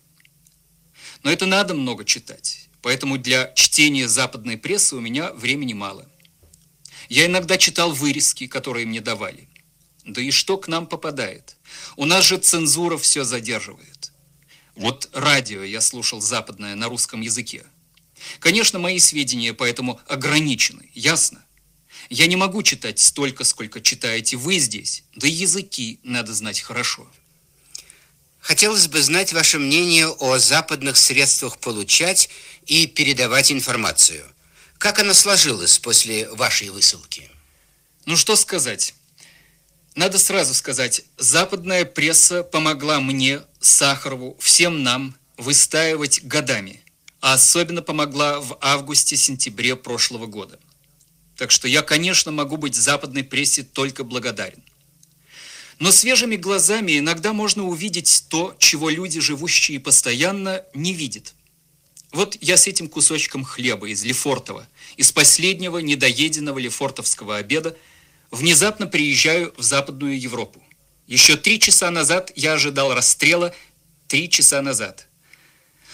Но 1.24 1.30
это 1.32 1.46
надо 1.46 1.74
много 1.74 2.04
читать, 2.04 2.68
поэтому 2.80 3.18
для 3.18 3.52
чтения 3.54 4.06
западной 4.06 4.56
прессы 4.56 4.94
у 4.94 5.00
меня 5.00 5.32
времени 5.32 5.72
мало. 5.72 6.08
Я 7.08 7.26
иногда 7.26 7.58
читал 7.58 7.90
вырезки, 7.90 8.46
которые 8.46 8.86
мне 8.86 9.00
давали. 9.00 9.48
Да 10.04 10.22
и 10.22 10.30
что 10.30 10.58
к 10.58 10.68
нам 10.68 10.86
попадает? 10.86 11.56
У 11.96 12.04
нас 12.04 12.24
же 12.24 12.38
цензура 12.38 12.96
все 12.98 13.24
задерживает. 13.24 14.11
Вот 14.74 15.08
радио 15.12 15.62
я 15.62 15.80
слушал 15.80 16.20
западное 16.20 16.74
на 16.74 16.88
русском 16.88 17.20
языке. 17.20 17.64
Конечно, 18.38 18.78
мои 18.78 18.98
сведения 18.98 19.52
поэтому 19.52 20.00
ограничены, 20.06 20.90
ясно? 20.94 21.44
Я 22.08 22.26
не 22.26 22.36
могу 22.36 22.62
читать 22.62 22.98
столько, 22.98 23.44
сколько 23.44 23.80
читаете 23.80 24.36
вы 24.36 24.58
здесь, 24.58 25.04
да 25.14 25.28
и 25.28 25.30
языки 25.30 25.98
надо 26.02 26.34
знать 26.34 26.60
хорошо. 26.60 27.06
Хотелось 28.40 28.88
бы 28.88 29.00
знать 29.00 29.32
ваше 29.32 29.58
мнение 29.58 30.08
о 30.08 30.38
западных 30.38 30.96
средствах 30.96 31.58
получать 31.58 32.28
и 32.66 32.86
передавать 32.86 33.52
информацию. 33.52 34.24
Как 34.78 34.98
она 34.98 35.14
сложилась 35.14 35.78
после 35.78 36.28
вашей 36.30 36.70
высылки? 36.70 37.30
Ну 38.04 38.16
что 38.16 38.34
сказать? 38.34 38.94
Надо 39.94 40.18
сразу 40.18 40.54
сказать, 40.54 41.02
западная 41.18 41.84
пресса 41.84 42.42
помогла 42.42 43.00
мне, 43.00 43.42
Сахарову, 43.60 44.36
всем 44.40 44.82
нам 44.82 45.14
выстаивать 45.36 46.24
годами, 46.24 46.80
а 47.20 47.34
особенно 47.34 47.82
помогла 47.82 48.40
в 48.40 48.56
августе-сентябре 48.62 49.76
прошлого 49.76 50.26
года. 50.26 50.58
Так 51.36 51.50
что 51.50 51.68
я, 51.68 51.82
конечно, 51.82 52.32
могу 52.32 52.56
быть 52.56 52.74
западной 52.74 53.22
прессе 53.22 53.64
только 53.64 54.02
благодарен. 54.02 54.62
Но 55.78 55.92
свежими 55.92 56.36
глазами 56.36 56.98
иногда 56.98 57.34
можно 57.34 57.64
увидеть 57.64 58.24
то, 58.28 58.54
чего 58.58 58.88
люди, 58.88 59.20
живущие 59.20 59.78
постоянно, 59.78 60.64
не 60.72 60.94
видят. 60.94 61.34
Вот 62.12 62.36
я 62.40 62.56
с 62.56 62.66
этим 62.66 62.88
кусочком 62.88 63.44
хлеба 63.44 63.88
из 63.88 64.04
Лефортова, 64.04 64.66
из 64.96 65.12
последнего 65.12 65.78
недоеденного 65.78 66.58
лефортовского 66.58 67.36
обеда– 67.36 67.76
внезапно 68.32 68.88
приезжаю 68.88 69.54
в 69.56 69.62
Западную 69.62 70.20
Европу. 70.20 70.60
Еще 71.06 71.36
три 71.36 71.60
часа 71.60 71.90
назад 71.90 72.32
я 72.34 72.54
ожидал 72.54 72.92
расстрела, 72.92 73.54
три 74.08 74.28
часа 74.28 74.60
назад. 74.62 75.06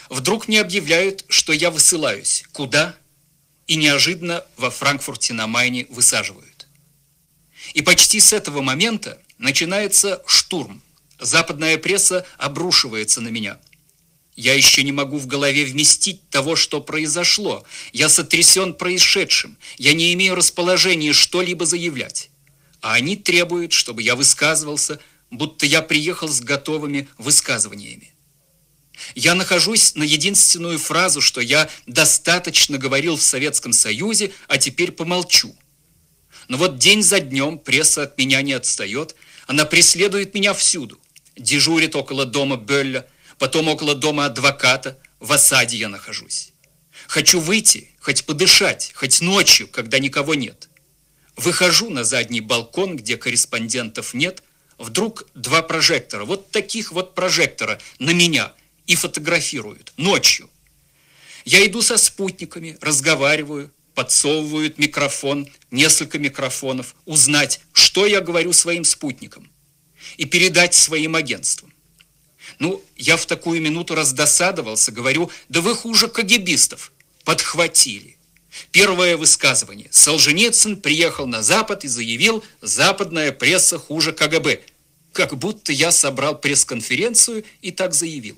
Вдруг 0.08 0.48
мне 0.48 0.60
объявляют, 0.60 1.24
что 1.28 1.52
я 1.52 1.70
высылаюсь. 1.70 2.44
Куда? 2.52 2.96
И 3.66 3.76
неожиданно 3.76 4.44
во 4.56 4.70
Франкфурте 4.70 5.34
на 5.34 5.46
Майне 5.46 5.86
высаживают. 5.90 6.68
И 7.74 7.82
почти 7.82 8.20
с 8.20 8.32
этого 8.32 8.62
момента 8.62 9.20
начинается 9.36 10.22
штурм. 10.26 10.82
Западная 11.18 11.76
пресса 11.76 12.24
обрушивается 12.38 13.20
на 13.20 13.28
меня. 13.28 13.58
Я 14.38 14.54
еще 14.54 14.84
не 14.84 14.92
могу 14.92 15.18
в 15.18 15.26
голове 15.26 15.64
вместить 15.64 16.30
того, 16.30 16.54
что 16.54 16.80
произошло. 16.80 17.64
Я 17.92 18.08
сотрясен 18.08 18.72
происшедшим. 18.72 19.58
Я 19.78 19.94
не 19.94 20.12
имею 20.14 20.36
расположения 20.36 21.12
что-либо 21.12 21.66
заявлять. 21.66 22.30
А 22.80 22.94
они 22.94 23.16
требуют, 23.16 23.72
чтобы 23.72 24.02
я 24.02 24.14
высказывался 24.14 25.00
будто 25.30 25.66
я 25.66 25.82
приехал 25.82 26.28
с 26.28 26.40
готовыми 26.40 27.08
высказываниями. 27.18 28.12
Я 29.14 29.34
нахожусь 29.34 29.94
на 29.94 30.02
единственную 30.02 30.78
фразу, 30.78 31.20
что 31.20 31.40
я 31.40 31.70
достаточно 31.86 32.78
говорил 32.78 33.16
в 33.16 33.22
Советском 33.22 33.72
Союзе, 33.72 34.32
а 34.48 34.58
теперь 34.58 34.90
помолчу. 34.90 35.54
Но 36.48 36.56
вот 36.56 36.78
день 36.78 37.02
за 37.02 37.20
днем 37.20 37.58
пресса 37.58 38.02
от 38.02 38.18
меня 38.18 38.42
не 38.42 38.54
отстает, 38.54 39.14
она 39.46 39.64
преследует 39.64 40.34
меня 40.34 40.52
всюду. 40.54 40.98
Дежурит 41.36 41.94
около 41.94 42.26
дома 42.26 42.56
Бölля, 42.56 43.06
потом 43.38 43.68
около 43.68 43.94
дома 43.94 44.26
адвоката, 44.26 44.98
в 45.20 45.32
осаде 45.32 45.76
я 45.76 45.88
нахожусь. 45.88 46.52
Хочу 47.06 47.40
выйти, 47.40 47.90
хоть 48.00 48.24
подышать, 48.24 48.92
хоть 48.94 49.20
ночью, 49.20 49.68
когда 49.68 49.98
никого 49.98 50.34
нет. 50.34 50.68
Выхожу 51.36 51.90
на 51.90 52.04
задний 52.04 52.40
балкон, 52.40 52.96
где 52.96 53.16
корреспондентов 53.16 54.14
нет, 54.14 54.42
вдруг 54.76 55.26
два 55.34 55.62
прожектора, 55.62 56.24
вот 56.24 56.50
таких 56.50 56.92
вот 56.92 57.14
прожектора 57.14 57.78
на 57.98 58.10
меня– 58.10 58.52
и 58.88 58.96
фотографируют 58.96 59.92
ночью. 59.96 60.50
Я 61.44 61.64
иду 61.64 61.82
со 61.82 61.96
спутниками, 61.96 62.76
разговариваю, 62.80 63.70
подсовывают 63.94 64.78
микрофон, 64.78 65.46
несколько 65.70 66.18
микрофонов, 66.18 66.96
узнать, 67.04 67.60
что 67.72 68.06
я 68.06 68.20
говорю 68.20 68.52
своим 68.52 68.84
спутникам 68.84 69.48
и 70.16 70.24
передать 70.24 70.74
своим 70.74 71.14
агентствам. 71.14 71.67
Ну, 72.58 72.82
я 72.96 73.16
в 73.16 73.26
такую 73.26 73.60
минуту 73.62 73.94
раздосадовался, 73.94 74.90
говорю, 74.90 75.30
да 75.48 75.60
вы 75.60 75.74
хуже 75.74 76.08
кагибистов. 76.08 76.92
Подхватили. 77.24 78.16
Первое 78.72 79.16
высказывание. 79.16 79.88
Солженицын 79.90 80.76
приехал 80.80 81.26
на 81.26 81.42
Запад 81.42 81.84
и 81.84 81.88
заявил, 81.88 82.42
западная 82.60 83.30
пресса 83.32 83.78
хуже 83.78 84.12
КГБ. 84.12 84.60
Как 85.12 85.36
будто 85.36 85.72
я 85.72 85.92
собрал 85.92 86.38
пресс-конференцию 86.38 87.44
и 87.62 87.70
так 87.70 87.94
заявил. 87.94 88.36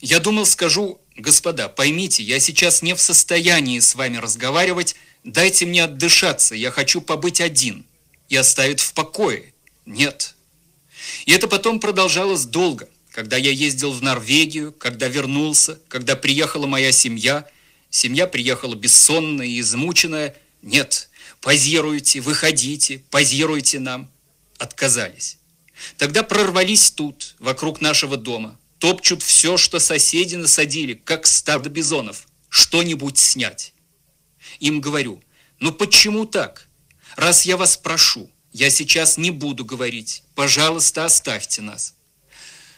Я 0.00 0.20
думал, 0.20 0.46
скажу, 0.46 1.00
господа, 1.16 1.68
поймите, 1.68 2.22
я 2.22 2.38
сейчас 2.40 2.82
не 2.82 2.94
в 2.94 3.00
состоянии 3.00 3.80
с 3.80 3.94
вами 3.94 4.16
разговаривать, 4.18 4.94
дайте 5.24 5.66
мне 5.66 5.84
отдышаться, 5.84 6.54
я 6.54 6.70
хочу 6.70 7.00
побыть 7.00 7.40
один 7.40 7.84
и 8.28 8.36
оставить 8.36 8.80
в 8.80 8.92
покое. 8.92 9.52
Нет. 9.84 10.36
И 11.26 11.32
это 11.32 11.48
потом 11.48 11.80
продолжалось 11.80 12.44
долго, 12.44 12.88
когда 13.10 13.36
я 13.36 13.50
ездил 13.50 13.92
в 13.92 14.02
Норвегию, 14.02 14.72
когда 14.72 15.08
вернулся, 15.08 15.78
когда 15.88 16.16
приехала 16.16 16.66
моя 16.66 16.92
семья. 16.92 17.46
Семья 17.90 18.26
приехала 18.26 18.74
бессонная 18.74 19.46
и 19.46 19.60
измученная. 19.60 20.36
Нет, 20.62 21.08
позируйте, 21.40 22.20
выходите, 22.20 23.02
позируйте 23.10 23.80
нам. 23.80 24.10
Отказались. 24.58 25.38
Тогда 25.96 26.22
прорвались 26.22 26.90
тут, 26.90 27.36
вокруг 27.38 27.80
нашего 27.80 28.16
дома 28.16 28.58
топчут 28.78 29.22
все, 29.22 29.56
что 29.56 29.78
соседи 29.78 30.36
насадили, 30.36 30.94
как 30.94 31.26
стадо 31.26 31.68
бизонов, 31.68 32.26
что-нибудь 32.48 33.18
снять. 33.18 33.74
Им 34.60 34.80
говорю, 34.80 35.22
ну 35.60 35.72
почему 35.72 36.26
так? 36.26 36.68
Раз 37.16 37.46
я 37.46 37.56
вас 37.56 37.76
прошу, 37.76 38.30
я 38.58 38.70
сейчас 38.70 39.18
не 39.18 39.30
буду 39.30 39.64
говорить, 39.64 40.24
пожалуйста, 40.34 41.04
оставьте 41.04 41.62
нас. 41.62 41.94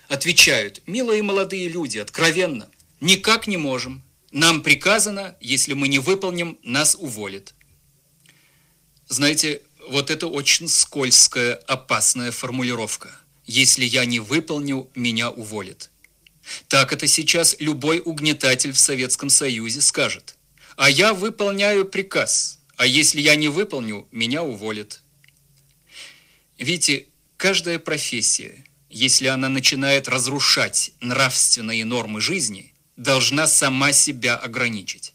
Отвечают, 0.09 0.83
милые 0.87 1.23
молодые 1.23 1.69
люди, 1.69 1.97
откровенно, 1.97 2.69
никак 3.01 3.47
не 3.47 3.57
можем. 3.57 4.03
Нам 4.31 4.63
приказано, 4.63 5.37
если 5.41 5.73
мы 5.73 5.89
не 5.89 5.99
выполним, 5.99 6.59
нас 6.63 6.97
уволят. 7.01 7.55
Знаете, 9.09 9.63
вот 9.89 10.11
это 10.11 10.27
очень 10.27 10.69
скользкая, 10.69 11.55
опасная 11.67 12.31
формулировка. 12.31 13.19
Если 13.47 13.87
я 13.87 14.05
не 14.05 14.21
выполню, 14.21 14.91
меня 14.95 15.31
уволят. 15.31 15.91
Так 16.69 16.93
это 16.93 17.07
сейчас 17.07 17.57
любой 17.59 18.03
угнетатель 18.05 18.73
в 18.73 18.79
Советском 18.79 19.31
Союзе 19.31 19.81
скажет. 19.81 20.37
А 20.77 20.91
я 20.91 21.15
выполняю 21.15 21.87
приказ, 21.87 22.59
а 22.77 22.85
если 22.85 23.23
я 23.23 23.35
не 23.35 23.49
выполню, 23.49 24.07
меня 24.13 24.43
уволят. 24.43 25.01
Видите, 26.61 27.07
каждая 27.37 27.81
профессия, 27.81 28.65
если 28.89 29.27
она 29.27 29.49
начинает 29.49 30.07
разрушать 30.07 30.93
нравственные 31.01 31.85
нормы 31.85 32.21
жизни, 32.21 32.73
должна 32.97 33.49
сама 33.49 33.93
себя 33.93 34.37
ограничить. 34.37 35.15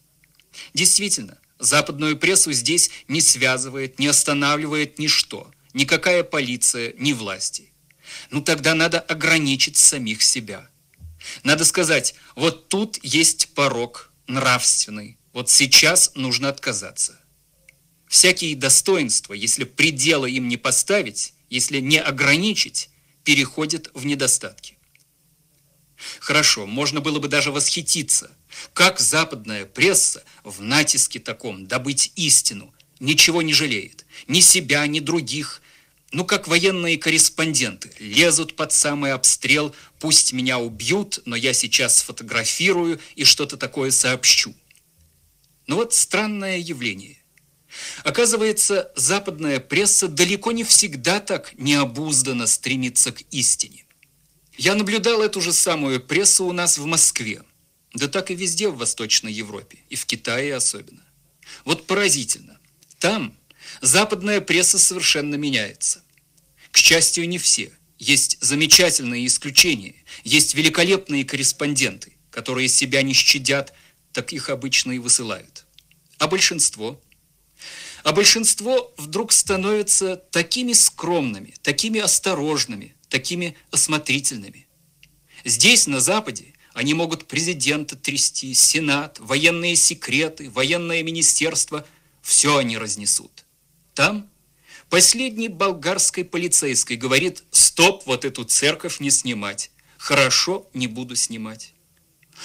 Действительно, 0.73 1.37
западную 1.59 2.17
прессу 2.17 2.51
здесь 2.51 2.89
не 3.07 3.21
связывает, 3.21 3.99
не 3.99 4.07
останавливает 4.07 4.99
ничто, 4.99 5.49
никакая 5.73 6.23
полиция, 6.23 6.93
ни 6.97 7.13
власти. 7.13 7.71
Ну 8.31 8.41
тогда 8.41 8.75
надо 8.75 8.99
ограничить 8.99 9.77
самих 9.77 10.21
себя– 10.21 10.67
надо 11.43 11.65
сказать, 11.65 12.15
вот 12.35 12.69
тут 12.69 12.99
есть 13.03 13.49
порог 13.53 14.11
нравственный, 14.27 15.17
вот 15.33 15.49
сейчас 15.49 16.11
нужно 16.15 16.49
отказаться. 16.49 17.19
Всякие 18.07 18.55
достоинства, 18.55 19.33
если 19.33 19.63
предела 19.63 20.25
им 20.25 20.47
не 20.47 20.57
поставить, 20.57 21.33
если 21.55 21.79
не 21.79 21.99
ограничить, 21.99 22.89
переходят 23.23 23.89
в 23.93 24.05
недостатки. 24.05 24.77
Хорошо, 26.19 26.67
можно 26.67 27.01
было 27.01 27.19
бы 27.19 27.27
даже 27.27 27.51
восхититься, 27.51 28.29
как 28.73 28.99
западная 28.99 29.65
пресса 29.65 30.23
в 30.43 30.61
натиске 30.61 31.19
таком 31.19 31.65
добыть 31.65 32.11
истину 32.15 32.73
ничего 32.99 33.41
не 33.41 33.53
жалеет, 33.53 34.05
ни 34.27 34.41
себя, 34.41 34.85
ни 34.87 34.99
других, 34.99 35.61
ну, 36.11 36.25
как 36.25 36.47
военные 36.47 36.97
корреспонденты, 36.97 37.91
лезут 37.99 38.55
под 38.55 38.71
самый 38.71 39.11
обстрел, 39.11 39.75
пусть 39.99 40.33
меня 40.33 40.59
убьют, 40.59 41.19
но 41.25 41.35
я 41.35 41.53
сейчас 41.53 41.97
сфотографирую 41.97 42.99
и 43.15 43.23
что-то 43.25 43.57
такое 43.57 43.91
сообщу. 43.91 44.53
Ну 45.67 45.77
вот 45.77 45.93
странное 45.93 46.57
явление. 46.57 47.17
Оказывается, 48.03 48.91
западная 48.95 49.59
пресса 49.59 50.07
далеко 50.07 50.51
не 50.51 50.63
всегда 50.63 51.19
так 51.19 51.53
необузданно 51.57 52.47
стремится 52.47 53.11
к 53.11 53.21
истине. 53.31 53.85
Я 54.57 54.75
наблюдал 54.75 55.21
эту 55.21 55.41
же 55.41 55.51
самую 55.51 55.99
прессу 56.01 56.45
у 56.45 56.53
нас 56.53 56.77
в 56.77 56.85
Москве, 56.85 57.43
да 57.93 58.07
так 58.07 58.31
и 58.31 58.35
везде 58.35 58.69
в 58.69 58.77
Восточной 58.77 59.33
Европе, 59.33 59.79
и 59.89 59.95
в 59.95 60.05
Китае 60.05 60.55
особенно. 60.55 61.03
Вот 61.65 61.87
поразительно. 61.87 62.57
Там 62.99 63.35
западная 63.81 64.41
пресса 64.41 64.79
совершенно 64.79 65.35
меняется. 65.35 66.01
К 66.71 66.77
счастью, 66.77 67.27
не 67.27 67.37
все. 67.37 67.71
Есть 67.97 68.37
замечательные 68.41 69.25
исключения, 69.25 69.95
есть 70.23 70.53
великолепные 70.53 71.23
корреспонденты, 71.23 72.13
которые 72.29 72.67
себя 72.67 73.01
не 73.01 73.13
щадят, 73.13 73.73
так 74.11 74.33
их 74.33 74.49
обычно 74.49 74.91
и 74.91 74.99
высылают. 74.99 75.65
А 76.17 76.27
большинство? 76.27 77.01
А 78.05 78.11
большинство 78.11 78.93
вдруг 78.97 79.31
становятся 79.31 80.15
такими 80.15 80.73
скромными, 80.73 81.55
такими 81.63 81.99
осторожными, 81.99 82.93
такими 83.09 83.57
осмотрительными. 83.71 84.67
Здесь, 85.43 85.87
на 85.87 85.99
Западе, 85.99 86.53
они 86.75 86.93
могут 86.93 87.25
президента 87.25 87.95
трясти, 87.95 88.53
сенат, 88.53 89.17
военные 89.19 89.75
секреты, 89.75 90.51
военное 90.51 91.01
министерство. 91.01 91.83
Все 92.21 92.57
они 92.57 92.77
разнесут. 92.77 93.43
Там 93.95 94.29
Последний 94.91 95.47
болгарской 95.47 96.23
полицейской 96.23 96.97
говорит, 96.97 97.43
стоп, 97.49 98.03
вот 98.05 98.23
эту 98.23 98.43
церковь 98.43 98.99
не 98.99 99.09
снимать. 99.09 99.71
Хорошо, 99.97 100.69
не 100.75 100.85
буду 100.85 101.15
снимать. 101.15 101.73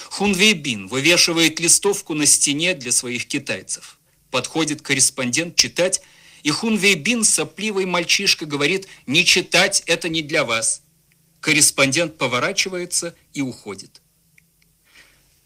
Хунвейбин 0.09 0.87
вывешивает 0.87 1.59
листовку 1.59 2.15
на 2.15 2.25
стене 2.25 2.73
для 2.73 2.91
своих 2.91 3.27
китайцев. 3.27 3.99
Подходит 4.31 4.81
корреспондент 4.81 5.55
читать, 5.55 6.01
и 6.43 6.49
Хунвейбин, 6.49 7.23
сопливый 7.23 7.85
мальчишка, 7.85 8.45
говорит, 8.45 8.87
не 9.05 9.23
читать, 9.25 9.83
это 9.85 10.09
не 10.09 10.21
для 10.21 10.43
вас. 10.43 10.81
Корреспондент 11.41 12.17
поворачивается 12.17 13.13
и 13.33 13.41
уходит. 13.41 14.01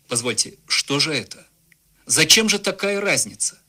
Позвольте, 0.08 0.54
что 0.68 1.00
же 1.00 1.14
это? 1.14 1.46
Зачем 2.06 2.48
же 2.48 2.60
такая 2.60 3.02
разница? 3.02 3.60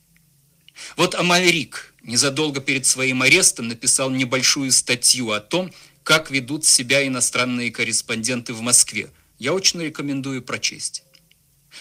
Вот 0.95 1.15
Амаврик 1.15 1.95
незадолго 2.03 2.61
перед 2.61 2.85
своим 2.85 3.23
арестом 3.23 3.67
написал 3.67 4.11
небольшую 4.11 4.71
статью 4.71 5.31
о 5.31 5.39
том, 5.39 5.73
как 6.03 6.29
ведут 6.29 6.63
себя 6.63 7.05
иностранные 7.05 7.71
корреспонденты 7.71 8.53
в 8.53 8.61
Москве. 8.61 9.11
Я 9.39 9.53
очень 9.53 9.81
рекомендую 9.81 10.43
прочесть. 10.43 11.03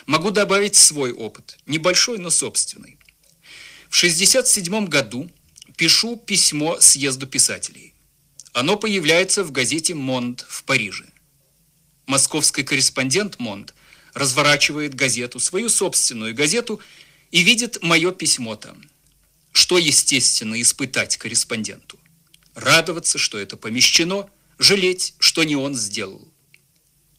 Могу 0.07 0.31
добавить 0.31 0.75
свой 0.75 1.12
опыт, 1.12 1.59
небольшой, 1.66 2.18
но 2.18 2.31
собственный. 2.31 2.99
В 3.88 3.96
1967 3.96 4.87
году 4.87 5.31
пишу 5.77 6.16
письмо 6.16 6.81
съезду 6.81 7.27
писателей. 7.27 7.94
Оно 8.53 8.77
появляется 8.77 9.44
в 9.44 9.53
газете 9.53 9.94
«Монд» 9.94 10.44
в 10.49 10.64
Париже. 10.64 11.05
Московский 12.07 12.62
корреспондент 12.62 13.38
«Монд» 13.38 13.75
разворачивает 14.14 14.94
газету, 14.94 15.40
свою 15.40 15.68
собственную 15.68 16.35
газету, 16.35 16.81
и 17.31 17.42
видит 17.42 17.83
мое 17.83 18.12
письмо 18.12 18.57
там– 18.57 18.83
что, 19.53 19.79
естественно, 19.79 20.61
испытать 20.61 21.16
корреспонденту? 21.16 21.99
радоваться, 22.57 23.18
что 23.18 23.38
это 23.38 23.57
помещено, 23.57 24.29
жалеть, 24.59 25.14
что 25.18 25.44
не 25.44 25.55
он 25.55 25.75
сделал. 25.75 26.27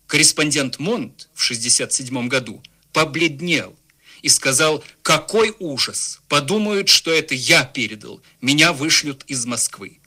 Корреспондент 0.07 0.79
Монт 0.79 1.29
в 1.33 1.43
1967 1.43 2.27
году 2.27 2.61
побледнел 2.91 3.77
и 4.21 4.29
сказал, 4.29 4.83
какой 5.01 5.55
ужас, 5.59 6.21
подумают, 6.27 6.89
что 6.89 7.11
это 7.11 7.35
я 7.35 7.63
передал, 7.63 8.21
меня 8.41 8.73
вышлют 8.73 9.23
из 9.27 9.45
Москвы. 9.45 9.99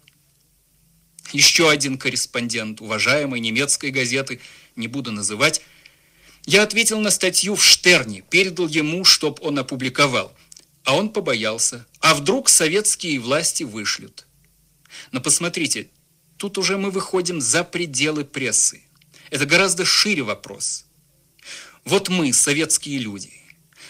Еще 1.33 1.70
один 1.70 1.96
корреспондент 1.96 2.81
уважаемой 2.81 3.40
немецкой 3.40 3.90
газеты, 3.90 4.40
не 4.77 4.88
буду 4.88 5.12
называть, 5.12 5.62
я 6.46 6.62
ответил 6.62 6.99
на 7.01 7.11
статью 7.11 7.55
в 7.55 7.64
Штерне, 7.64 8.23
передал 8.23 8.66
ему, 8.66 9.05
чтоб 9.05 9.40
он 9.42 9.59
опубликовал. 9.59 10.33
А 10.85 10.96
он 10.96 11.11
побоялся. 11.11 11.87
А 12.01 12.14
вдруг 12.14 12.49
советские 12.49 13.20
власти 13.20 13.62
вышлют? 13.62 14.27
Но 15.12 15.20
посмотрите, 15.20 15.88
тут 16.37 16.59
уже 16.59 16.79
мы 16.79 16.90
выходим 16.90 17.40
за 17.40 17.62
пределы 17.62 18.25
прессы. 18.25 18.83
Это 19.31 19.46
гораздо 19.46 19.85
шире 19.85 20.23
вопрос. 20.23 20.87
Вот 21.85 22.09
мы, 22.09 22.33
советские 22.33 22.99
люди, 22.99 23.39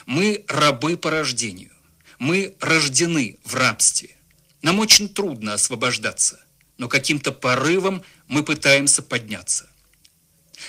мы 0.07 0.45
рабы 0.49 0.97
по 0.97 1.11
рождению. 1.11 1.73
Мы 2.19 2.55
рождены 2.61 3.39
в 3.45 3.55
рабстве. 3.55 4.17
Нам 4.63 4.79
очень 4.79 5.09
трудно 5.09 5.55
освобождаться, 5.55 6.41
но 6.77 6.89
каким-то 6.89 7.33
порывом 7.33 8.03
мы 8.29 8.43
пытаемся 8.43 9.03
подняться. 9.03 9.69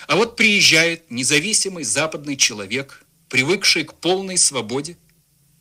А 0.08 0.16
вот 0.16 0.36
приезжает 0.36 1.12
независимый 1.12 1.84
западный 1.84 2.38
человек, 2.38 3.04
привыкший 3.30 3.84
к 3.84 3.94
полной 3.94 4.38
свободе, 4.38 4.98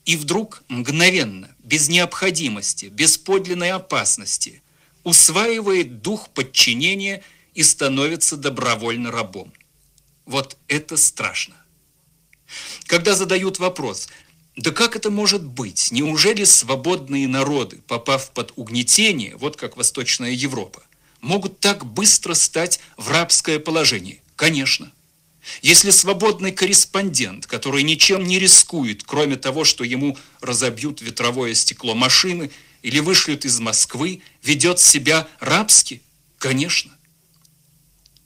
и 0.04 0.16
вдруг 0.16 0.62
мгновенно, 0.68 1.54
без 1.58 1.88
необходимости, 1.88 2.86
без 2.86 3.18
подлинной 3.18 3.72
опасности, 3.72 4.62
усваивает 5.04 6.02
дух 6.02 6.30
подчинения 6.30 7.22
и 7.54 7.62
становится 7.62 8.36
добровольно 8.36 9.10
рабом. 9.10 9.52
Вот 10.24 10.56
это 10.68 10.96
страшно. 10.96 11.56
Когда 12.86 13.14
задают 13.14 13.58
вопрос, 13.58 14.08
да 14.56 14.72
как 14.72 14.96
это 14.96 15.10
может 15.10 15.44
быть? 15.44 15.90
Неужели 15.90 16.44
свободные 16.44 17.28
народы, 17.28 17.80
попав 17.86 18.30
под 18.32 18.52
угнетение, 18.56 19.36
вот 19.36 19.56
как 19.56 19.76
Восточная 19.76 20.32
Европа, 20.32 20.82
могут 21.20 21.60
так 21.60 21.86
быстро 21.86 22.34
стать 22.34 22.80
в 22.96 23.10
рабское 23.10 23.58
положение? 23.58 24.20
Конечно. 24.36 24.92
Если 25.62 25.90
свободный 25.90 26.52
корреспондент, 26.52 27.46
который 27.46 27.82
ничем 27.82 28.24
не 28.24 28.38
рискует, 28.38 29.04
кроме 29.04 29.36
того, 29.36 29.64
что 29.64 29.84
ему 29.84 30.18
разобьют 30.40 31.00
ветровое 31.00 31.54
стекло 31.54 31.94
машины 31.94 32.50
или 32.82 33.00
вышлют 33.00 33.44
из 33.44 33.58
Москвы, 33.60 34.22
ведет 34.42 34.78
себя 34.78 35.28
рабски, 35.38 36.02
конечно. 36.38 36.92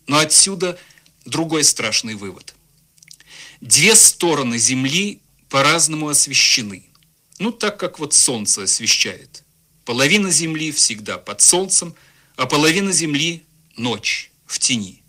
Но 0.06 0.18
отсюда 0.18 0.78
другой 1.24 1.64
страшный 1.64 2.14
вывод. 2.14 2.54
Две 3.64 3.96
стороны 3.96 4.59
Земли 4.59 5.22
по-разному 5.48 6.11
освещены. 6.11 6.85
Ну, 7.38 7.50
так 7.50 7.81
как 7.81 7.98
вот 7.98 8.12
Солнце 8.12 8.64
освещает. 8.64 9.42
Половина 9.87 10.31
Земли 10.31 10.70
всегда 10.70 11.16
под 11.16 11.40
Солнцем, 11.40 11.94
а 12.37 12.44
половина 12.44 12.92
Земли– 12.92 13.42
ночь, 13.79 14.31
в 14.44 14.59
тени. 14.59 15.03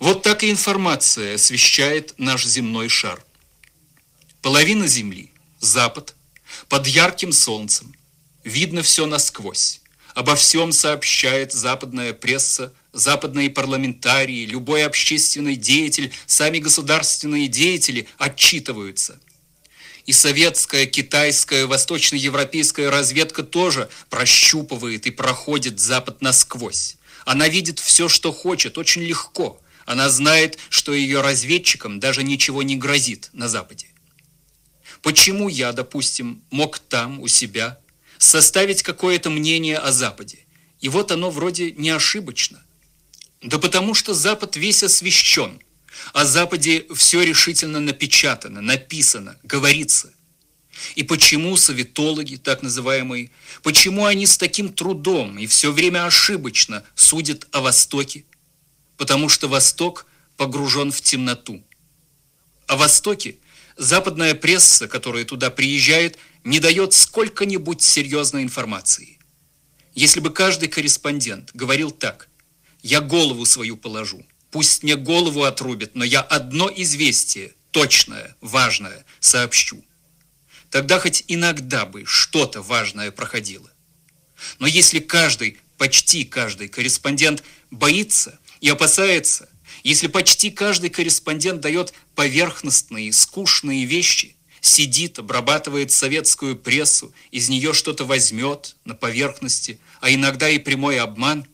Вот 0.00 0.24
так 0.24 0.42
и 0.42 0.50
информация 0.50 1.36
освещает 1.36 2.14
наш 2.18 2.44
земной 2.44 2.88
шар. 2.88 3.24
Половина 4.42 4.88
Земли– 4.88 5.30
запад, 5.60 6.16
под 6.68 6.88
ярким 6.88 7.30
солнцем. 7.30 7.94
Видно 8.42 8.82
все 8.82 9.06
насквозь. 9.06 9.82
Обо 10.16 10.34
всем 10.34 10.72
сообщает 10.72 11.52
западная 11.52 12.12
пресса, 12.12 12.72
западные 12.96 13.50
парламентарии, 13.50 14.46
любой 14.46 14.84
общественный 14.84 15.56
деятель, 15.56 16.12
сами 16.26 16.58
государственные 16.58 17.48
деятели 17.48 18.08
отчитываются. 18.18 19.20
И 20.06 20.12
советская, 20.12 20.86
китайская, 20.86 21.66
восточноевропейская 21.66 22.90
разведка 22.90 23.42
тоже 23.42 23.88
прощупывает 24.08 25.06
и 25.06 25.10
проходит 25.10 25.80
Запад 25.80 26.22
насквозь. 26.22 26.96
Она 27.24 27.48
видит 27.48 27.80
все, 27.80 28.08
что 28.08 28.32
хочет, 28.32 28.78
очень 28.78 29.02
легко– 29.02 29.60
она 29.86 30.10
знает, 30.10 30.58
что 30.68 30.92
ее 30.92 31.22
разведчикам 31.22 32.00
даже 32.00 32.24
ничего 32.24 32.62
не 32.62 32.76
грозит 32.76 33.30
на 33.32 33.48
Западе. 33.48 33.86
Почему 35.00 35.48
я, 35.48 35.72
допустим, 35.72 36.42
мог 36.50 36.80
там, 36.80 37.20
у 37.20 37.28
себя, 37.28 37.78
составить 38.18 38.82
какое-то 38.82 39.30
мнение 39.30 39.78
о 39.78 39.92
Западе? 39.92 40.40
И 40.80 40.88
вот 40.88 41.12
оно 41.12 41.30
вроде 41.30 41.70
не 41.70 41.90
ошибочно. 41.90 42.62
Да 43.46 43.58
потому 43.58 43.94
что 43.94 44.14
Запад 44.14 44.56
весь 44.56 44.82
освещен. 44.82 45.60
О 46.12 46.24
Западе 46.24 46.86
все 46.94 47.22
решительно 47.22 47.80
напечатано, 47.80 48.60
написано, 48.60 49.36
говорится. 49.42 50.12
И 50.94 51.02
почему 51.02 51.56
советологи, 51.56 52.36
так 52.36 52.62
называемые, 52.62 53.30
почему 53.62 54.04
они 54.04 54.26
с 54.26 54.36
таким 54.36 54.72
трудом 54.72 55.38
и 55.38 55.46
все 55.46 55.72
время 55.72 56.04
ошибочно 56.04 56.84
судят 56.94 57.46
о 57.50 57.62
Востоке? 57.62 58.24
потому 58.96 59.28
что 59.28 59.48
Восток 59.48 60.06
погружен 60.36 60.90
в 60.90 61.00
темноту. 61.00 61.62
О 62.66 62.76
Востоке 62.76 63.36
западная 63.76 64.34
пресса, 64.34 64.88
которая 64.88 65.24
туда 65.24 65.50
приезжает, 65.50 66.18
не 66.44 66.60
дает 66.60 66.92
сколько-нибудь 66.92 67.82
серьезной 67.82 68.42
информации. 68.42 69.18
Если 69.94 70.20
бы 70.20 70.30
каждый 70.30 70.68
корреспондент 70.68 71.50
говорил 71.54 71.90
так, 71.90 72.28
я 72.86 73.00
голову 73.00 73.44
свою 73.44 73.76
положу, 73.76 74.24
пусть 74.50 74.82
мне 74.82 74.96
голову 74.96 75.44
отрубят, 75.44 75.94
но 75.94 76.04
я 76.04 76.20
одно 76.20 76.70
известие, 76.74 77.54
точное, 77.70 78.36
важное, 78.40 79.04
сообщу. 79.20 79.84
Тогда 80.70 80.98
хоть 80.98 81.24
иногда 81.28 81.86
бы 81.86 82.04
что-то 82.06 82.62
важное 82.62 83.10
проходило. 83.10 83.70
Но 84.58 84.66
если 84.66 84.98
каждый, 84.98 85.58
почти 85.78 86.24
каждый 86.24 86.68
корреспондент 86.68 87.42
боится– 87.70 88.38
и 88.60 88.68
опасается, 88.68 89.48
если 89.82 90.06
почти 90.06 90.50
каждый 90.50 90.90
корреспондент 90.90 91.60
дает 91.60 91.92
поверхностные, 92.14 93.12
скучные 93.12 93.84
вещи, 93.84 94.36
сидит, 94.60 95.18
обрабатывает 95.18 95.92
советскую 95.92 96.56
прессу, 96.56 97.12
из 97.30 97.48
нее 97.48 97.72
что-то 97.72 98.04
возьмет 98.04 98.76
на 98.84 98.94
поверхности, 98.94 99.78
а 100.00 100.10
иногда 100.10 100.48
и 100.48 100.58
прямой 100.58 100.98
обман, 100.98 101.46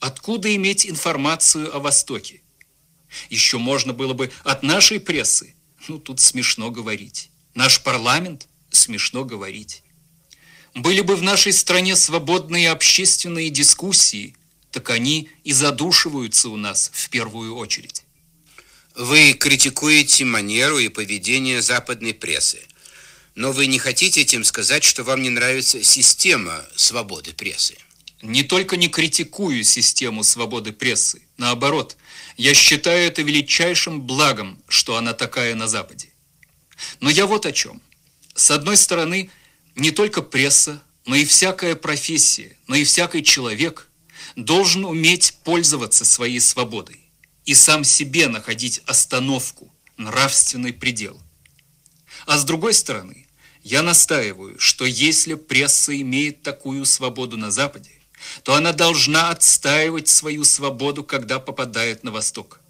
откуда 0.00 0.54
иметь 0.54 0.86
информацию 0.86 1.74
о 1.74 1.80
Востоке? 1.80 2.42
Еще 3.30 3.58
можно 3.58 3.92
было 3.92 4.12
бы 4.12 4.30
от 4.44 4.62
нашей 4.62 5.00
прессы, 5.00 5.54
ну 5.88 5.98
тут 5.98 6.20
смешно 6.20 6.70
говорить, 6.70 7.30
наш 7.54 7.82
парламент 7.82 8.48
смешно 8.70 9.24
говорить. 9.24 9.82
Были 10.74 11.00
бы 11.00 11.16
в 11.16 11.22
нашей 11.22 11.52
стране 11.52 11.96
свободные 11.96 12.70
общественные 12.70 13.50
дискуссии– 13.50 14.36
так 14.76 14.90
они 14.90 15.30
и 15.42 15.54
задушиваются 15.54 16.50
у 16.50 16.56
нас 16.58 16.90
в 16.92 17.08
первую 17.08 17.56
очередь. 17.56 18.02
Вы 18.94 19.32
критикуете 19.32 20.26
манеру 20.26 20.78
и 20.78 20.90
поведение 20.90 21.62
западной 21.62 22.12
прессы. 22.12 22.60
Но 23.34 23.52
вы 23.52 23.68
не 23.68 23.78
хотите 23.78 24.20
этим 24.20 24.44
сказать, 24.44 24.84
что 24.84 25.02
вам 25.02 25.22
не 25.22 25.30
нравится 25.30 25.82
система 25.82 26.62
свободы 26.74 27.32
прессы? 27.32 27.78
Не 28.22 28.42
только 28.42 28.76
не 28.76 28.88
критикую 28.88 29.62
систему 29.64 30.24
свободы 30.24 30.72
прессы. 30.72 31.22
Наоборот, 31.36 31.96
я 32.36 32.54
считаю 32.54 33.06
это 33.06 33.22
величайшим 33.22 34.00
благом, 34.02 34.58
что 34.68 34.96
она 34.96 35.12
такая 35.12 35.54
на 35.54 35.68
Западе. 35.68 36.08
Но 37.00 37.10
я 37.10 37.26
вот 37.26 37.46
о 37.46 37.52
чем. 37.52 37.80
С 38.34 38.50
одной 38.50 38.76
стороны, 38.76 39.30
не 39.74 39.90
только 39.90 40.22
пресса, 40.22 40.82
но 41.04 41.14
и 41.14 41.24
всякая 41.24 41.76
профессия, 41.76 42.56
но 42.66 42.74
и 42.74 42.84
всякий 42.84 43.22
человек– 43.22 43.88
должен 44.36 44.84
уметь 44.84 45.34
пользоваться 45.44 46.04
своей 46.04 46.40
свободой 46.40 47.00
и 47.44 47.54
сам 47.54 47.84
себе 47.84 48.28
находить 48.28 48.82
остановку, 48.86 49.72
нравственный 49.96 50.72
предел. 50.72 51.20
А 52.26 52.38
с 52.38 52.44
другой 52.44 52.74
стороны, 52.74 53.26
я 53.62 53.82
настаиваю, 53.82 54.58
что 54.58 54.84
если 54.84 55.34
пресса 55.34 55.98
имеет 56.00 56.42
такую 56.42 56.84
свободу 56.84 57.36
на 57.36 57.50
Западе, 57.50 57.90
то 58.42 58.54
она 58.54 58.72
должна 58.72 59.30
отстаивать 59.30 60.08
свою 60.08 60.44
свободу, 60.44 61.04
когда 61.04 61.38
попадает 61.38 62.04
на 62.04 62.10
Восток. 62.10 62.60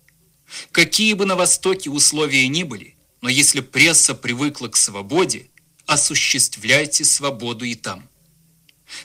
Какие 0.73 1.15
бы 1.15 1.27
на 1.27 1.37
Востоке 1.37 1.91
условия 1.91 2.47
ни 2.49 2.63
были, 2.63 2.97
но 3.21 3.29
если 3.29 3.61
пресса 3.61 4.15
привыкла 4.15 4.69
к 4.69 4.77
свободе, 4.77 5.49
осуществляйте 5.87 7.05
свободу 7.05 7.65
и 7.65 7.75
там– 7.75 8.09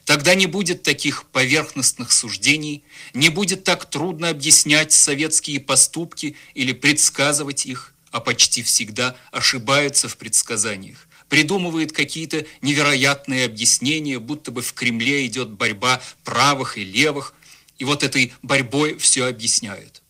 Тогда 0.05 0.35
не 0.35 0.45
будет 0.45 0.83
таких 0.83 1.25
поверхностных 1.27 2.11
суждений, 2.11 2.83
не 3.13 3.29
будет 3.29 3.63
так 3.63 3.89
трудно 3.89 4.29
объяснять 4.29 4.91
советские 4.91 5.59
поступки 5.59 6.35
или 6.53 6.71
предсказывать 6.71 7.65
их, 7.65 7.93
а 8.11 8.19
почти 8.19 8.61
всегда 8.61 9.15
ошибаются 9.31 10.07
в 10.07 10.17
предсказаниях, 10.17 11.07
придумывает 11.31 11.93
какие-то 11.93 12.45
невероятные 12.61 13.45
объяснения, 13.45 14.19
будто 14.19 14.51
бы 14.51 14.61
в 14.61 14.73
Кремле 14.73 15.25
идет 15.25 15.49
борьба 15.49 16.01
правых 16.25 16.77
и 16.77 16.83
левых, 16.83 17.33
и 17.77 17.85
вот 17.85 18.03
этой 18.03 18.33
борьбой 18.41 18.97
все 18.97 19.27
объясняют. 19.27 20.01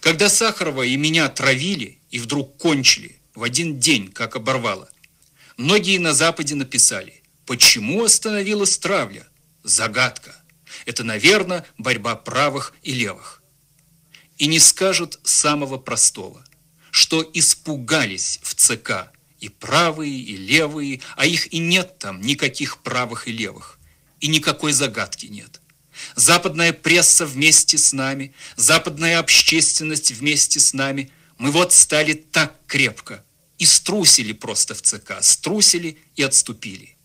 Когда 0.00 0.28
Сахарова 0.28 0.82
и 0.82 0.94
меня 0.98 1.30
травили 1.30 2.00
и 2.10 2.18
вдруг 2.18 2.58
кончили 2.58 3.16
в 3.34 3.42
один 3.44 3.78
день, 3.80 4.12
как 4.12 4.36
оборвало, 4.36 4.90
многие 5.56 5.96
на 5.96 6.12
Западе 6.12 6.54
написали, 6.54 7.22
почему 7.46 8.04
остановилась 8.04 8.76
травля? 8.76 9.26
Загадка. 9.62 10.36
Это, 10.84 11.02
наверное, 11.02 11.64
борьба 11.78 12.14
правых 12.14 12.74
и 12.82 12.92
левых. 12.92 13.42
И 14.36 14.48
не 14.48 14.58
скажут 14.58 15.18
самого 15.22 15.78
простого, 15.78 16.44
что 16.90 17.26
испугались 17.32 18.38
в 18.42 18.54
ЦК 18.54 19.15
и 19.40 19.48
правые, 19.48 20.16
и 20.18 20.36
левые, 20.36 21.00
а 21.16 21.26
их 21.26 21.52
и 21.52 21.58
нет 21.58 21.98
там 21.98 22.20
никаких 22.20 22.78
правых 22.78 23.28
и 23.28 23.32
левых, 23.32 23.78
и 24.20 24.28
никакой 24.28 24.72
загадки 24.72 25.26
нет. 25.26 25.60
Западная 26.14 26.72
пресса 26.72 27.26
вместе 27.26 27.78
с 27.78 27.92
нами, 27.92 28.34
западная 28.56 29.18
общественность 29.18 30.12
вместе 30.12 30.60
с 30.60 30.72
нами. 30.72 31.10
Мы 31.38 31.50
вот 31.50 31.72
стали 31.72 32.12
так 32.12 32.54
крепко 32.66 33.24
и 33.58 33.64
струсили 33.64 34.32
просто 34.32 34.74
в 34.74 34.82
ЦК, 34.82 35.14
струсили 35.22 35.98
и 36.14 36.22
отступили. 36.22 36.96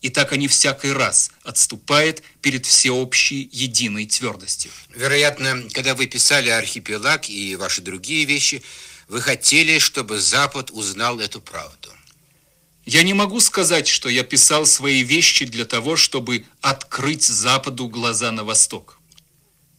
И 0.00 0.08
так 0.08 0.32
они 0.32 0.48
всякий 0.48 0.90
раз 0.90 1.30
отступают 1.44 2.22
перед 2.40 2.66
всеобщей 2.66 3.48
единой 3.52 4.06
твердостью. 4.06 4.72
Вероятно, 4.94 5.62
когда 5.72 5.94
вы 5.94 6.06
писали 6.06 6.48
«Архипелаг» 6.48 7.28
и 7.30 7.54
ваши 7.54 7.82
другие 7.82 8.24
вещи, 8.24 8.62
вы 9.08 9.20
хотели, 9.20 9.78
чтобы 9.78 10.20
Запад 10.20 10.70
узнал 10.70 11.20
эту 11.20 11.40
правду. 11.40 11.90
Я 12.84 13.02
не 13.02 13.14
могу 13.14 13.38
сказать, 13.40 13.86
что 13.86 14.08
я 14.08 14.24
писал 14.24 14.66
свои 14.66 15.02
вещи 15.02 15.44
для 15.44 15.64
того, 15.64 15.96
чтобы 15.96 16.44
открыть 16.60 17.24
Западу 17.24 17.88
глаза 17.88 18.32
на 18.32 18.42
Восток. 18.42 18.98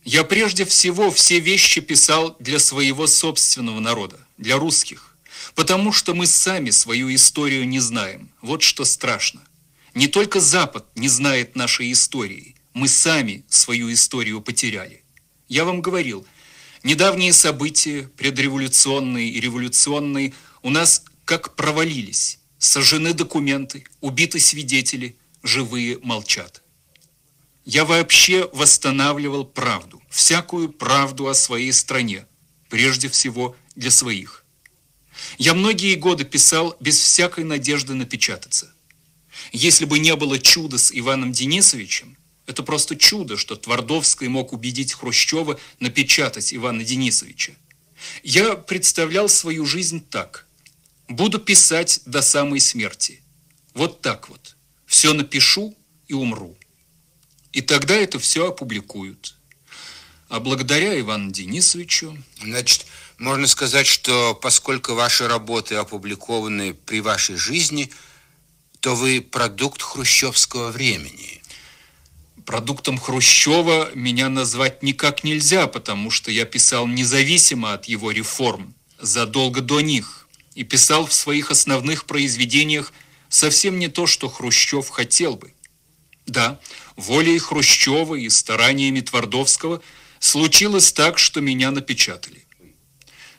Я 0.06 0.24
прежде 0.24 0.66
всего 0.66 1.12
все 1.12 1.40
вещи 1.40 1.82
писал 1.82 2.36
для 2.40 2.60
своего 2.60 3.08
собственного 3.08 3.80
народа, 3.80 4.20
для 4.38 4.58
русских, 4.58 5.18
потому 5.56 5.92
что 5.92 6.14
мы 6.14 6.28
сами 6.28 6.70
свою 6.70 7.14
историю 7.14 7.68
не 7.68 7.80
знаем. 7.80 8.30
Вот 8.42 8.64
что 8.64 8.86
страшно. 8.86 9.42
Не 9.94 10.08
только 10.08 10.40
Запад 10.40 10.86
не 10.96 11.08
знает 11.08 11.56
нашей 11.56 11.92
истории, 11.92 12.56
мы 12.74 12.88
сами 12.88 13.46
свою 13.48 13.94
историю 13.94 14.42
потеряли. 14.42 15.04
Я 15.48 15.66
вам 15.66 15.82
говорил, 15.82 16.26
недавние 16.84 17.34
события, 17.34 18.10
предреволюционные 18.18 19.30
и 19.30 19.40
революционные, 19.40 20.34
у 20.62 20.70
нас 20.70 21.04
как 21.26 21.56
провалились 21.56 22.40
сожжены 22.58 23.14
документы, 23.14 23.86
убиты 24.00 24.40
свидетели, 24.40 25.18
живые 25.44 26.00
молчат. 26.02 26.64
Я 27.66 27.84
вообще 27.84 28.50
восстанавливал 28.54 29.46
правду, 29.46 30.02
всякую 30.10 30.70
правду 30.70 31.28
о 31.28 31.34
своей 31.34 31.74
стране, 31.74 32.26
прежде 32.70 33.10
всего 33.10 33.56
для 33.76 33.92
своих. 33.92 34.46
Я 35.38 35.54
многие 35.54 35.96
годы 35.96 36.24
писал 36.24 36.76
без 36.80 36.98
всякой 37.00 37.44
надежды 37.44 37.94
напечататься. 37.94 38.74
Если 39.52 39.86
бы 39.86 40.00
не 40.00 40.16
было 40.16 40.40
чуда 40.40 40.78
с 40.78 40.92
Иваном 40.94 41.32
Денисовичем, 41.32 42.18
это 42.46 42.64
просто 42.64 42.96
чудо, 42.96 43.38
что 43.38 43.56
Твардовский 43.56 44.28
мог 44.28 44.54
убедить 44.54 44.94
Хрущева 44.94 45.60
напечатать 45.80 46.54
Ивана 46.54 46.84
Денисовича. 46.84 47.54
Я 48.24 48.56
представлял 48.56 49.30
свою 49.30 49.66
жизнь 49.66 50.06
так– 50.10 50.48
Буду 51.08 51.38
писать 51.38 52.02
до 52.06 52.22
самой 52.22 52.60
смерти. 52.60 53.22
Вот 53.76 54.02
так 54.02 54.30
вот. 54.30 54.56
Все 54.88 55.14
напишу 55.14 55.76
и 56.08 56.14
умру. 56.14 56.58
И 57.52 57.62
тогда 57.62 57.94
это 57.94 58.18
все 58.20 58.48
опубликуют. 58.48 59.36
А 60.30 60.40
благодаря 60.40 61.00
Ивану 61.00 61.30
Денисовичу... 61.32 62.18
Значит, 62.42 62.88
можно 63.20 63.46
сказать, 63.46 63.86
что 63.86 64.34
поскольку 64.34 64.96
ваши 64.96 65.28
работы 65.28 65.76
опубликованы 65.76 66.74
при 66.74 67.00
вашей 67.00 67.36
жизни, 67.36 67.92
то 68.80 68.96
вы 68.96 69.22
продукт 69.22 69.84
хрущевского 69.84 70.72
времени. 70.72 71.43
Продуктом 72.46 72.98
Хрущева 72.98 73.92
меня 73.96 74.28
назвать 74.28 74.84
никак 74.84 75.24
нельзя, 75.24 75.68
потому 75.68 76.12
что 76.12 76.30
я 76.30 76.46
писал 76.46 76.88
независимо 76.88 77.74
от 77.74 77.86
его 77.86 78.12
реформ, 78.12 78.74
задолго 79.00 79.62
до 79.62 79.80
них 79.80 80.28
и 80.54 80.64
писал 80.64 81.06
в 81.06 81.14
своих 81.14 81.52
основных 81.52 82.06
произведениях 82.06 82.92
совсем 83.30 83.80
не 83.80 83.88
то, 83.88 84.08
что 84.08 84.30
Хрущев 84.30 84.90
хотел 84.90 85.36
бы. 85.38 85.54
Да, 86.26 86.60
волей 86.96 87.40
Хрущева 87.40 88.16
и 88.16 88.30
стараниями 88.30 89.00
Твардовского 89.00 89.82
случилось 90.20 90.92
так, 90.92 91.20
что 91.20 91.40
меня 91.40 91.72
напечатали. 91.72 92.46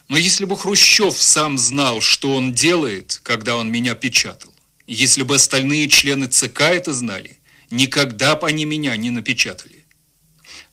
Но 0.08 0.16
если 0.16 0.44
бы 0.44 0.56
Хрущев 0.56 1.20
сам 1.20 1.58
знал, 1.58 2.00
что 2.00 2.34
он 2.34 2.52
делает, 2.52 3.20
когда 3.22 3.56
он 3.56 3.70
меня 3.70 3.94
печатал, 3.94 4.52
если 4.86 5.22
бы 5.22 5.36
остальные 5.36 5.88
члены 5.88 6.26
ЦК 6.26 6.62
это 6.62 6.92
знали, 6.92 7.38
никогда 7.70 8.36
бы 8.36 8.46
они 8.46 8.64
меня 8.64 8.96
не 8.96 9.10
напечатали. 9.10 9.84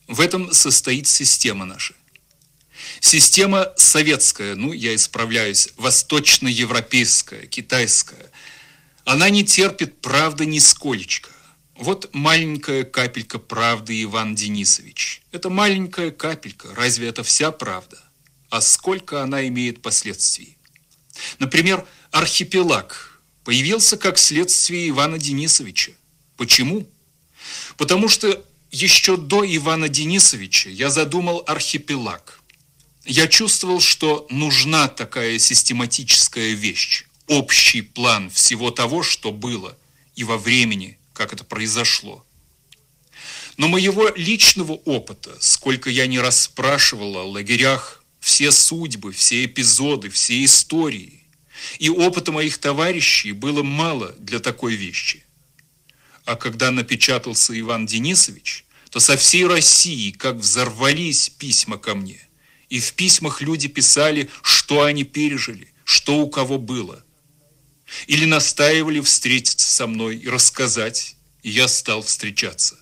В 0.08 0.20
этом 0.20 0.52
состоит 0.52 1.06
система 1.06 1.64
наша. 1.64 1.94
Система 3.00 3.72
советская, 3.76 4.54
ну, 4.54 4.72
я 4.72 4.94
исправляюсь, 4.94 5.70
восточноевропейская, 5.76 7.46
китайская, 7.46 8.30
она 9.04 9.30
не 9.30 9.44
терпит 9.44 10.00
правды 10.00 10.46
нисколечко. 10.46 11.30
Вот 11.74 12.10
маленькая 12.12 12.84
капелька 12.84 13.38
правды, 13.38 14.02
Иван 14.02 14.34
Денисович. 14.34 15.22
Это 15.32 15.50
маленькая 15.50 16.10
капелька. 16.10 16.74
Разве 16.74 17.08
это 17.08 17.22
вся 17.24 17.50
правда? 17.50 17.98
А 18.50 18.60
сколько 18.60 19.22
она 19.22 19.48
имеет 19.48 19.82
последствий? 19.82 20.58
Например, 21.38 21.86
архипелаг 22.10 23.20
появился 23.44 23.96
как 23.96 24.18
следствие 24.18 24.88
Ивана 24.90 25.18
Денисовича. 25.18 25.92
Почему? 26.42 26.88
Потому 27.76 28.08
что 28.08 28.44
еще 28.72 29.16
до 29.16 29.44
Ивана 29.44 29.88
Денисовича 29.88 30.70
я 30.70 30.90
задумал 30.90 31.44
архипелаг– 31.46 32.40
я 33.04 33.26
чувствовал, 33.26 33.80
что 33.80 34.26
нужна 34.30 34.88
такая 34.88 35.38
систематическая 35.38 36.52
вещь, 36.52 37.04
общий 37.26 37.82
план 37.82 38.30
всего 38.30 38.70
того, 38.70 39.02
что 39.02 39.32
было, 39.32 39.76
и 40.14 40.22
во 40.22 40.38
времени, 40.38 40.98
как 41.12 41.32
это 41.32 41.42
произошло. 41.42 42.24
Но 43.56 43.68
моего 43.68 44.08
личного 44.14 44.72
опыта, 44.72 45.36
сколько 45.40 45.90
я 45.90 46.06
не 46.06 46.20
расспрашивал 46.20 47.16
о 47.18 47.24
лагерях, 47.24 48.04
все 48.20 48.52
судьбы, 48.52 49.12
все 49.12 49.44
эпизоды, 49.44 50.08
все 50.08 50.44
истории, 50.44 51.24
и 51.80 51.90
опыта 51.90 52.30
моих 52.30 52.58
товарищей 52.58 53.32
было 53.32 53.64
мало 53.64 54.12
для 54.18 54.38
такой 54.38 54.74
вещи. 54.74 55.24
А 56.24 56.36
когда 56.36 56.70
напечатался 56.70 57.58
Иван 57.58 57.86
Денисович, 57.86 58.64
то 58.90 59.00
со 59.00 59.16
всей 59.16 59.46
России 59.46 60.10
как 60.10 60.36
взорвались 60.36 61.30
письма 61.30 61.78
ко 61.78 61.94
мне– 61.94 62.20
и 62.72 62.80
в 62.80 62.94
письмах 62.94 63.42
люди 63.42 63.68
писали, 63.68 64.30
что 64.40 64.80
они 64.80 65.04
пережили, 65.04 65.68
что 65.84 66.20
у 66.20 66.30
кого 66.30 66.56
было. 66.56 67.04
Или 68.06 68.24
настаивали 68.24 69.00
встретиться 69.00 69.70
со 69.70 69.86
мной 69.86 70.16
и 70.16 70.26
рассказать, 70.26 71.16
и 71.42 71.50
я 71.50 71.68
стал 71.68 72.00
встречаться. 72.02 72.78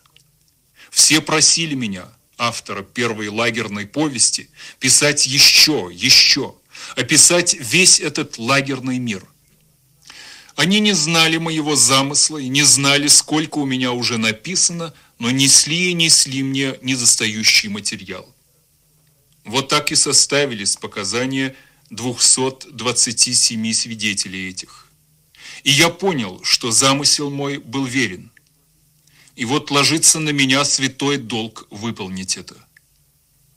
Все 0.92 1.20
просили 1.20 1.74
меня, 1.74 2.04
автора 2.38 2.84
первой 2.84 3.26
лагерной 3.26 3.88
повести, 3.88 4.48
писать 4.78 5.26
еще, 5.26 5.90
еще, 5.92 6.54
описать 6.94 7.54
весь 7.54 7.98
этот 7.98 8.38
лагерный 8.38 9.00
мир. 9.00 9.26
Они 10.60 10.78
не 10.80 10.92
знали 10.92 11.38
моего 11.38 11.74
замысла 11.74 12.36
и 12.36 12.48
не 12.48 12.64
знали, 12.64 13.08
сколько 13.08 13.56
у 13.56 13.64
меня 13.64 13.92
уже 13.92 14.18
написано, 14.18 14.92
но 15.18 15.30
несли 15.30 15.88
и 15.88 15.94
несли 15.94 16.42
мне 16.42 16.74
недостающий 16.82 17.70
материал. 17.70 18.28
Вот 19.46 19.68
так 19.68 19.90
и 19.90 19.94
составились 19.94 20.76
показания 20.76 21.56
227 21.88 23.72
свидетелей 23.72 24.50
этих. 24.50 24.90
И 25.64 25.70
я 25.70 25.88
понял, 25.88 26.42
что 26.44 26.70
замысел 26.70 27.30
мой 27.30 27.56
был 27.56 27.86
верен. 27.86 28.30
И 29.36 29.46
вот 29.46 29.70
ложится 29.70 30.20
на 30.20 30.28
меня 30.28 30.66
святой 30.66 31.16
долг 31.16 31.68
выполнить 31.70 32.36
это. 32.36 32.56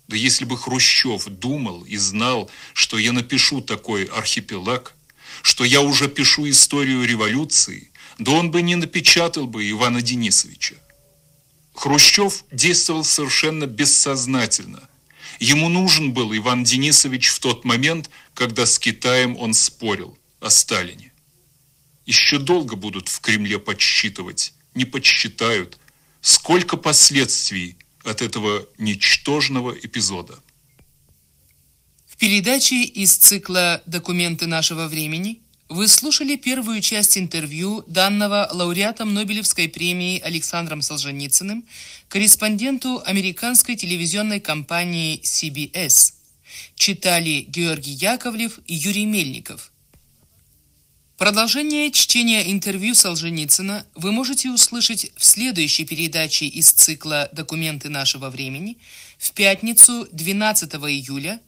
Да 0.08 0.16
если 0.16 0.46
бы 0.46 0.58
Хрущев 0.58 1.26
думал 1.26 1.84
и 1.84 1.98
знал, 1.98 2.50
что 2.72 2.98
я 2.98 3.12
напишу 3.12 3.60
такой 3.60 4.06
архипелаг, 4.06 4.96
что 5.44 5.64
я 5.64 5.82
уже 5.82 6.08
пишу 6.08 6.50
историю 6.50 7.06
революции, 7.06 7.92
да 8.18 8.32
он 8.32 8.50
бы 8.50 8.64
не 8.64 8.76
напечатал 8.76 9.46
бы 9.46 9.70
Ивана 9.70 10.02
Денисовича. 10.02 10.76
Хрущев 11.76 12.46
действовал 12.52 13.04
совершенно 13.04 13.68
бессознательно– 13.68 14.90
Ему 15.40 15.68
нужен 15.70 16.14
был 16.14 16.34
Иван 16.36 16.64
Денисович 16.64 17.28
в 17.28 17.40
тот 17.40 17.66
момент, 17.66 18.10
когда 18.34 18.66
с 18.66 18.80
Китаем 18.80 19.36
он 19.38 19.54
спорил 19.54 20.18
о 20.40 20.50
Сталине. 20.50 21.12
Еще 22.06 22.38
долго 22.38 22.76
будут 22.76 23.10
в 23.10 23.20
Кремле 23.20 23.60
подсчитывать, 23.60 24.54
не 24.74 24.86
подсчитают, 24.86 25.80
сколько 26.22 26.78
последствий 26.78 27.78
от 28.04 28.22
этого 28.22 28.68
ничтожного 28.78 29.72
эпизода. 29.72 30.42
В 32.14 32.18
передаче 32.18 32.84
из 32.84 33.16
цикла 33.16 33.82
«Документы 33.88 34.46
нашего 34.46 34.88
времени» 34.88 35.40
вы 35.68 35.88
слушали 35.88 36.36
первую 36.36 36.80
часть 36.80 37.18
интервью 37.18 37.84
данного 37.88 38.48
лауреатом 38.52 39.16
Нобелевской 39.16 39.68
премии 39.68 40.20
Александром 40.20 40.84
Солженицыным, 40.84 41.66
корреспонденту 42.10 43.02
американской 43.04 43.76
телевизионной 43.76 44.40
компании 44.40 45.22
CBS. 45.24 46.14
Читали 46.76 47.46
Георгий 47.48 47.94
Яковлев 47.94 48.60
и 48.68 48.76
Юрий 48.76 49.06
Мельников. 49.06 49.72
Продолжение 51.18 51.92
чтения 51.92 52.52
интервью 52.52 52.94
Солженицына 52.94 53.88
вы 53.96 54.12
можете 54.12 54.52
услышать 54.52 55.12
в 55.18 55.26
следующей 55.26 55.86
передаче 55.86 56.46
из 56.46 56.72
цикла 56.72 57.28
«Документы 57.34 57.90
нашего 57.90 58.30
времени» 58.30 58.78
в 59.18 59.32
пятницу 59.32 60.08
12 60.12 60.76
июля 60.76 61.40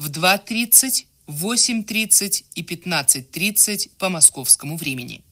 в 0.00 0.08
2.30, 0.08 1.04
8.30 1.26 2.44
и 2.54 2.62
15.30 2.62 3.90
по 3.98 4.08
московскому 4.08 4.78
времени. 4.78 5.22